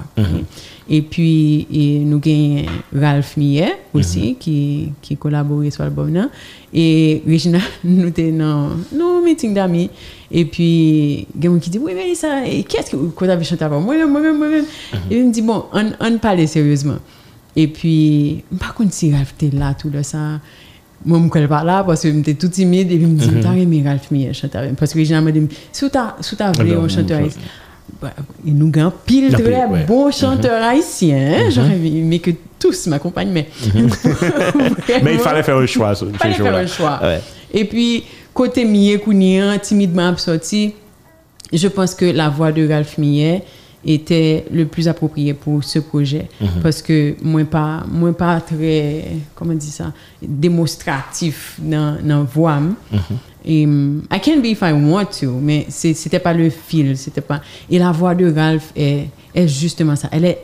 [0.89, 2.63] Et puis, et nous avons
[2.95, 6.15] Ralph Millet aussi, qui, qui collaborait sur l'album.
[6.15, 6.29] là.
[6.73, 9.91] Et Regina, nous étions dans nos meeting d'amis.
[10.31, 13.13] Et puis, il y a quelqu'un qui dit, oui, mais ça, et qu'est-ce que vous
[13.25, 13.81] avez chanté avant?
[13.81, 14.65] Moi-même, moi-même, moi-même.
[15.11, 16.99] Et il me dit, bon, on, on parlait sérieusement.
[17.57, 20.41] Et puis, par contre, si Ralph était là, tout de ça,
[21.05, 22.91] moi, je ne connais pas là parce que j'étais tout timide.
[22.91, 25.31] Et puis, il me dit, t'as aimé Ralph Millet chanter avec Parce que Regina m'a
[25.31, 27.43] dit, si tu as voulu un chanteur haïtien,
[28.03, 28.13] bah,
[28.47, 29.85] et nous avons pile Pile, très ouais.
[29.85, 31.17] bons chanteurs haïtiens.
[31.47, 31.51] hein.
[31.51, 33.47] J'aurais aimé que tous m'accompagnent, mais.
[35.03, 35.93] Mais il fallait faire un choix.
[36.03, 36.99] Il fallait faire un choix.
[37.03, 37.21] Ouais.
[37.55, 39.01] Et puis, côté Millet,
[39.63, 40.75] timidement sorti,
[41.53, 43.43] je pense que la voix de Ralph Millet
[43.87, 46.29] était le plus approprié pour ce projet.
[46.63, 52.55] Parce que moi, pas, moi, pas très, comment on dit ça, démonstratif dans dans voix.
[52.55, 52.75] am.
[53.49, 57.21] Et, hum, I can be if I want to, mais c'était pas le fil, c'était
[57.21, 57.41] pas.
[57.71, 60.09] Et la voix de Ralph est, est justement ça.
[60.11, 60.39] Elle est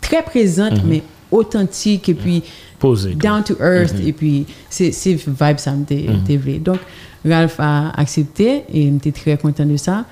[0.00, 2.42] très présente, mais authentique et puis
[2.78, 3.14] Posé.
[3.14, 6.78] down to earth et puis c'est vibe ça me donc
[7.24, 10.04] Ralph a accepté et j'étais très content de ça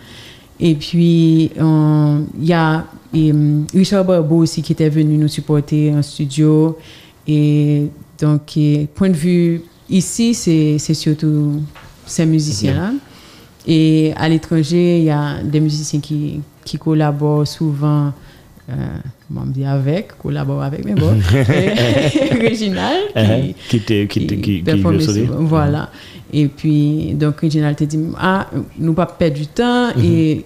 [0.59, 2.85] et puis euh, il y a
[3.15, 3.33] et,
[3.75, 6.77] Richard Barbeau aussi qui était venu nous supporter en studio
[7.27, 7.87] et
[8.21, 11.61] donc et, point de vue ici c'est surtout
[12.07, 12.93] ces musiciens là
[13.69, 18.13] Et à l'étranger, il y a des musiciens qui, qui collaborent souvent,
[18.71, 18.75] euh,
[19.35, 23.55] on dit avec, collaborent avec, mais bon, Et Réginal, Uh-huh.
[23.69, 24.27] Qui qui qui-
[24.63, 25.35] qui souvent.
[25.41, 25.91] Voilà.
[26.33, 28.49] Et puis, donc, Réginal te dit, ah,
[28.79, 30.05] nous pas perdre du temps Mhm.
[30.05, 30.45] et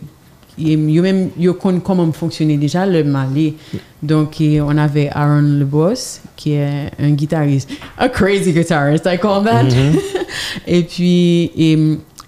[0.62, 3.54] et yo même yo connaît comment fonctionnait déjà le malais
[4.02, 9.16] donc et on avait Aaron Le Boss qui est un guitariste a crazy guitarist I
[9.18, 9.96] call that Mhm.
[10.66, 11.78] et puis et,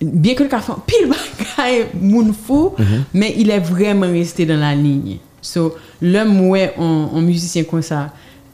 [0.01, 3.05] bien que le fait pile bagaille moun fou Mhm.
[3.13, 7.83] mais il est vraiment resté dans la ligne so l'homme ouais en, en musicien comme
[7.83, 8.13] ça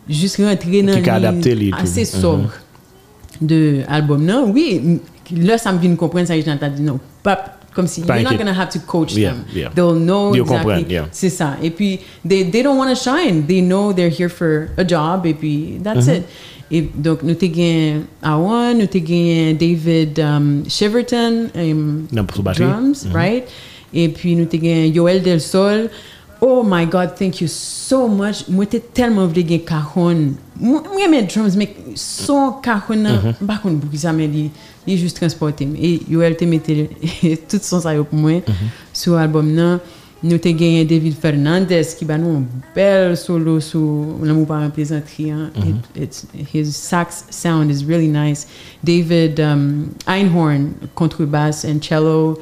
[0.08, 2.20] juste rentrer dans la ligne assez Mhm.
[2.20, 2.50] sobre
[3.40, 4.98] de album non oui m-
[5.46, 7.38] là ça me vient de comprendre ça j'ai entendu non pas
[7.74, 9.68] comme si you're not gonna have to coach Yeah, them yeah.
[9.74, 11.06] they'll know Ils exactly yeah.
[11.12, 14.68] c'est ça et puis they, they don't want to shine they know they're here for
[14.76, 16.16] a job et puis that's Mm-hmm.
[16.16, 16.22] it
[16.70, 22.64] et donc nous t'ai Awan nous t'ai David um, Shiverton um, Non, pour batterie.
[22.66, 23.44] drums right?
[23.94, 25.88] Et puis nous t'ai Yoel Del Sol
[26.40, 28.44] Oh my God, thank you so much.
[28.48, 30.20] Mwen te telman vle gen kahon.
[30.60, 33.46] Mwen remen drums, men son kahon nan, mm -hmm.
[33.46, 34.50] bakon bou ki sa men li,
[34.86, 35.64] li just transporte.
[35.64, 36.88] E yo el te mette
[37.50, 38.68] tout son sayo pou mwen mm -hmm.
[38.92, 39.80] sou albom nan.
[40.20, 44.70] Nou te genyen David Fernandez ki ba nou an bel solo sou L'amour par un
[44.70, 45.32] plaisanterie.
[45.32, 46.02] Mm -hmm.
[46.02, 48.46] It, his sax sound is really nice.
[48.82, 52.38] David um, Einhorn, kontrebass and cello.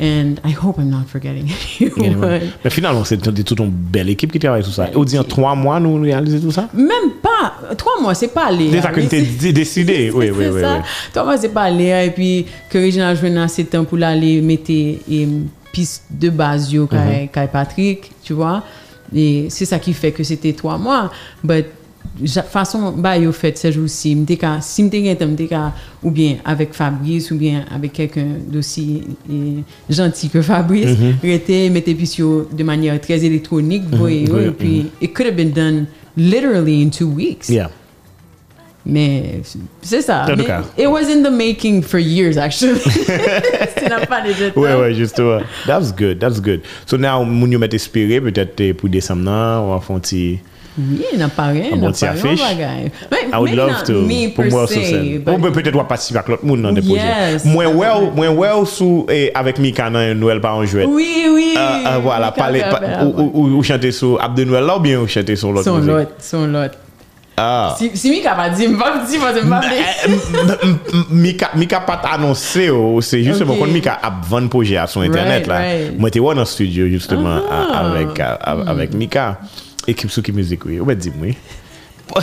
[0.00, 1.48] And I hope I'm not forgetting
[1.98, 2.40] anyone.
[2.64, 4.88] Mais finalement, c'est c'est toute une belle équipe qui travaille sur ça.
[4.90, 6.68] Et on dit en trois mois, nous réaliser tout ça?
[6.74, 7.74] Même pas.
[7.76, 8.70] Trois mois, c'est pas aller.
[8.72, 10.10] C'est ça que c'est- dé- décidé.
[10.12, 10.60] Oui, oui, c'est oui.
[10.60, 10.76] ça.
[10.78, 10.82] oui.
[11.12, 12.06] Trois mois, c'est pas aller.
[12.06, 14.70] Et puis, que Regina Jouen assez de temps pour l'aller mettre
[15.08, 17.28] une piste de base, yo, Mhm.
[17.32, 18.64] kay Patrick, tu vois.
[19.14, 21.12] Et c'est ça qui fait que c'était trois mois.
[21.44, 21.66] But,
[22.48, 26.72] façon, bah, yo fait ces jours-ci, m'te ka- si temps, m'te ka- ou bien avec
[26.72, 29.02] Fabrice, ou bien avec quelqu'un d'aussi
[29.90, 34.50] gentil que Fabrice, rete, mette puis yo de manière très électronique, voyez, yo, oui, et
[34.50, 35.86] puis, it could have been done
[36.16, 37.48] literally in two weeks.
[37.48, 37.70] Yeah.
[38.86, 39.40] Mais
[39.80, 40.24] c'est ça.
[40.24, 40.62] En tout Mais cas.
[40.78, 42.78] It was in the making for years, actually.
[42.80, 44.52] tu n'as pas déjà.
[44.54, 45.38] Ouais, ouais, justement.
[45.66, 46.60] That's good, that's good.
[46.86, 50.38] So now, moun yo met espéré, peut-être pour décembre, on va faire un petit...
[50.74, 52.88] Ye, nan pare, nan bon pare, nan bagay.
[53.30, 54.00] I would love to,
[54.34, 55.20] pou mwen sou sen.
[55.22, 57.04] Ou mwen petet wap pati ak lot moun nan depoje.
[57.46, 60.56] Mwen wè ou, mwen wè ou sou, eh, e, avèk mi kanan yon Noël pa
[60.58, 60.90] an jwèd.
[60.90, 61.52] Oui, oui.
[61.54, 62.64] Uh, uh, voilà, pale,
[63.06, 65.84] ou chante sou Abde Noël la ou bien ou chante sou lot mouzik?
[65.84, 66.80] Son lot, son lot.
[67.38, 67.74] Ah.
[67.78, 71.34] Si, si mi ka pa di, mi pa di, mi pa di.
[71.54, 73.52] Mi ka pa t'anonsè ou, se juste okay.
[73.52, 75.62] mwen kon mi ka ap van poje a son internet right, la.
[75.62, 75.94] Right.
[76.02, 77.46] Mwen te wè nan studio justement
[78.74, 79.28] avèk mi ka.
[79.38, 79.62] Ah.
[79.86, 80.80] Équipe Souki Musique, oui.
[80.80, 81.28] Ou ben, dis-moi.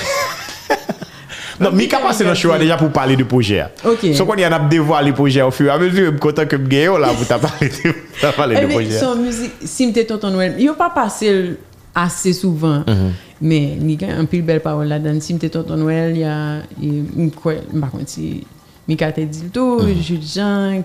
[1.59, 3.63] Non, Mika passe dans le show déjà pour parler du projet.
[3.85, 4.15] Ok.
[4.15, 6.09] So, quand il y en a dévoilé le projet au fur et à mesure, je
[6.09, 8.75] suis content que je gagne là pour t'as parlé de- t'as parlé Eh du bien,
[8.77, 8.97] projet.
[8.97, 9.17] son
[9.63, 11.51] si tonton Noël, il n'a pas passé
[11.93, 12.79] assez souvent.
[12.87, 13.11] Mhm.
[13.41, 15.19] Mais il y a un peu belle parole là-dedans.
[15.21, 18.43] Si m'était tonton Noël, il y a, il il- quoi, par contre, si
[18.87, 20.81] Mika t'a dit le tout, Jules Jean,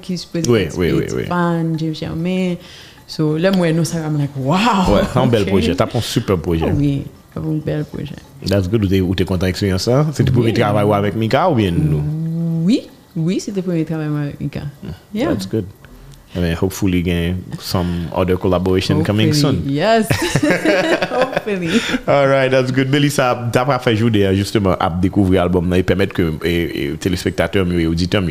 [0.92, 1.24] oui, oui.
[1.26, 2.54] fan, James Germain.
[3.06, 4.54] So, là, moi, nous, ça me like, wow!
[4.94, 5.74] Ouais, c'est un bel projet.
[5.76, 6.66] T'as un super projet.
[6.74, 8.16] Oui, c'est un bel projet.
[8.48, 8.84] That's good.
[8.84, 10.06] Ou t'es- content avec l'expérience ça?
[10.12, 10.52] C'était pour Oui.
[10.52, 12.02] travailler avec Mika ou bien nous?
[12.64, 12.82] Oui,
[13.14, 14.62] oui, c'était pour le travail avec Mika.
[15.14, 15.28] Yeah.
[15.34, 15.66] That's good.
[16.34, 19.72] I mean, hopefully, again, some other collaboration coming Hopefully, soon.
[19.72, 20.06] Yes.
[21.10, 21.80] Hopefully.
[22.06, 22.90] All right, that's good.
[22.90, 28.22] Melissa, d'après fait jouer justement à découvrir l'album et permettre que et, téléspectateurs et auditeurs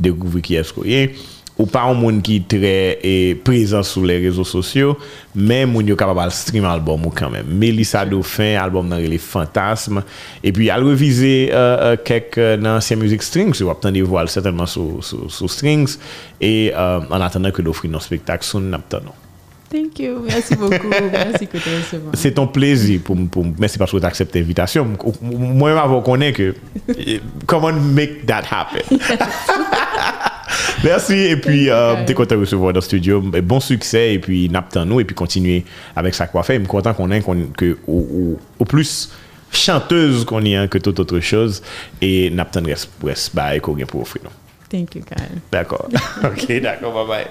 [0.00, 1.14] découvrir qui est-ce est.
[1.56, 4.98] ou pas un monde qui très est présent sur les réseaux sociaux
[5.34, 10.02] mais moun yo capable stream album ou quand même Melissa Dauphin album dans les fantasmes
[10.42, 14.66] et puis elle reviser euh, euh, quelques euh, anciennes musiques strings vous attendez voir certainement
[14.66, 15.96] sur sur sur strings
[16.40, 19.12] et euh, en attendant que l'offre nos spectacle soon n'attendons
[19.70, 20.20] Thank you.
[20.24, 20.86] Merci beaucoup.
[21.10, 21.68] merci que tu
[22.12, 23.00] C'est ton plaisir.
[23.02, 24.86] Pour, pour, merci parce que tu acceptes l'invitation.
[25.20, 26.54] Moi-même, je connais que.
[27.44, 28.82] Comment make that happen?
[30.84, 31.14] Merci.
[31.14, 33.20] Et puis, euh, t'es content de recevoir dans le studio.
[33.20, 34.14] Bon succès.
[34.14, 35.00] Et puis, n'abtend nous.
[35.00, 35.64] Et puis, continuez
[35.96, 36.54] avec ça qu'on fait.
[36.54, 39.10] Je suis content qu'on ait, qu'on, que, au, au plus,
[39.50, 41.62] chanteuse qu'on y a que toute autre chose.
[42.00, 44.24] Et n'abtend reste, reste, bah, qu'on pour offrir.
[44.24, 44.30] Non.
[44.74, 45.40] Thank you, Kyle.
[45.52, 45.88] D'accord.
[46.24, 47.26] ok, d'accord, bye-bye.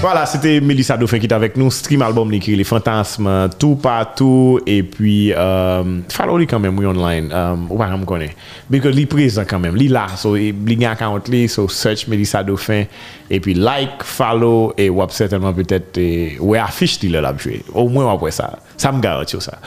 [0.00, 1.70] Voilà, c'était Mélissa Dauphin qui était avec nous.
[1.70, 4.58] Stream album l'écrit Les Fantasmes, tout partout.
[4.66, 7.32] Et puis, euh, follow-lui quand même, oui, online.
[7.32, 8.34] Um, ou pas, me connaît.
[8.68, 9.76] Because lui présent quand même.
[9.76, 12.82] Lui là, so, lui a account, lui, so search Mélissa Dauphin.
[13.30, 15.96] Et puis, like, follow, et wap certainement peut-être,
[16.40, 17.32] ouais, affiche-t-il là, là,
[17.72, 18.58] Au moins après ça.
[18.76, 19.60] Ça me garantit ça.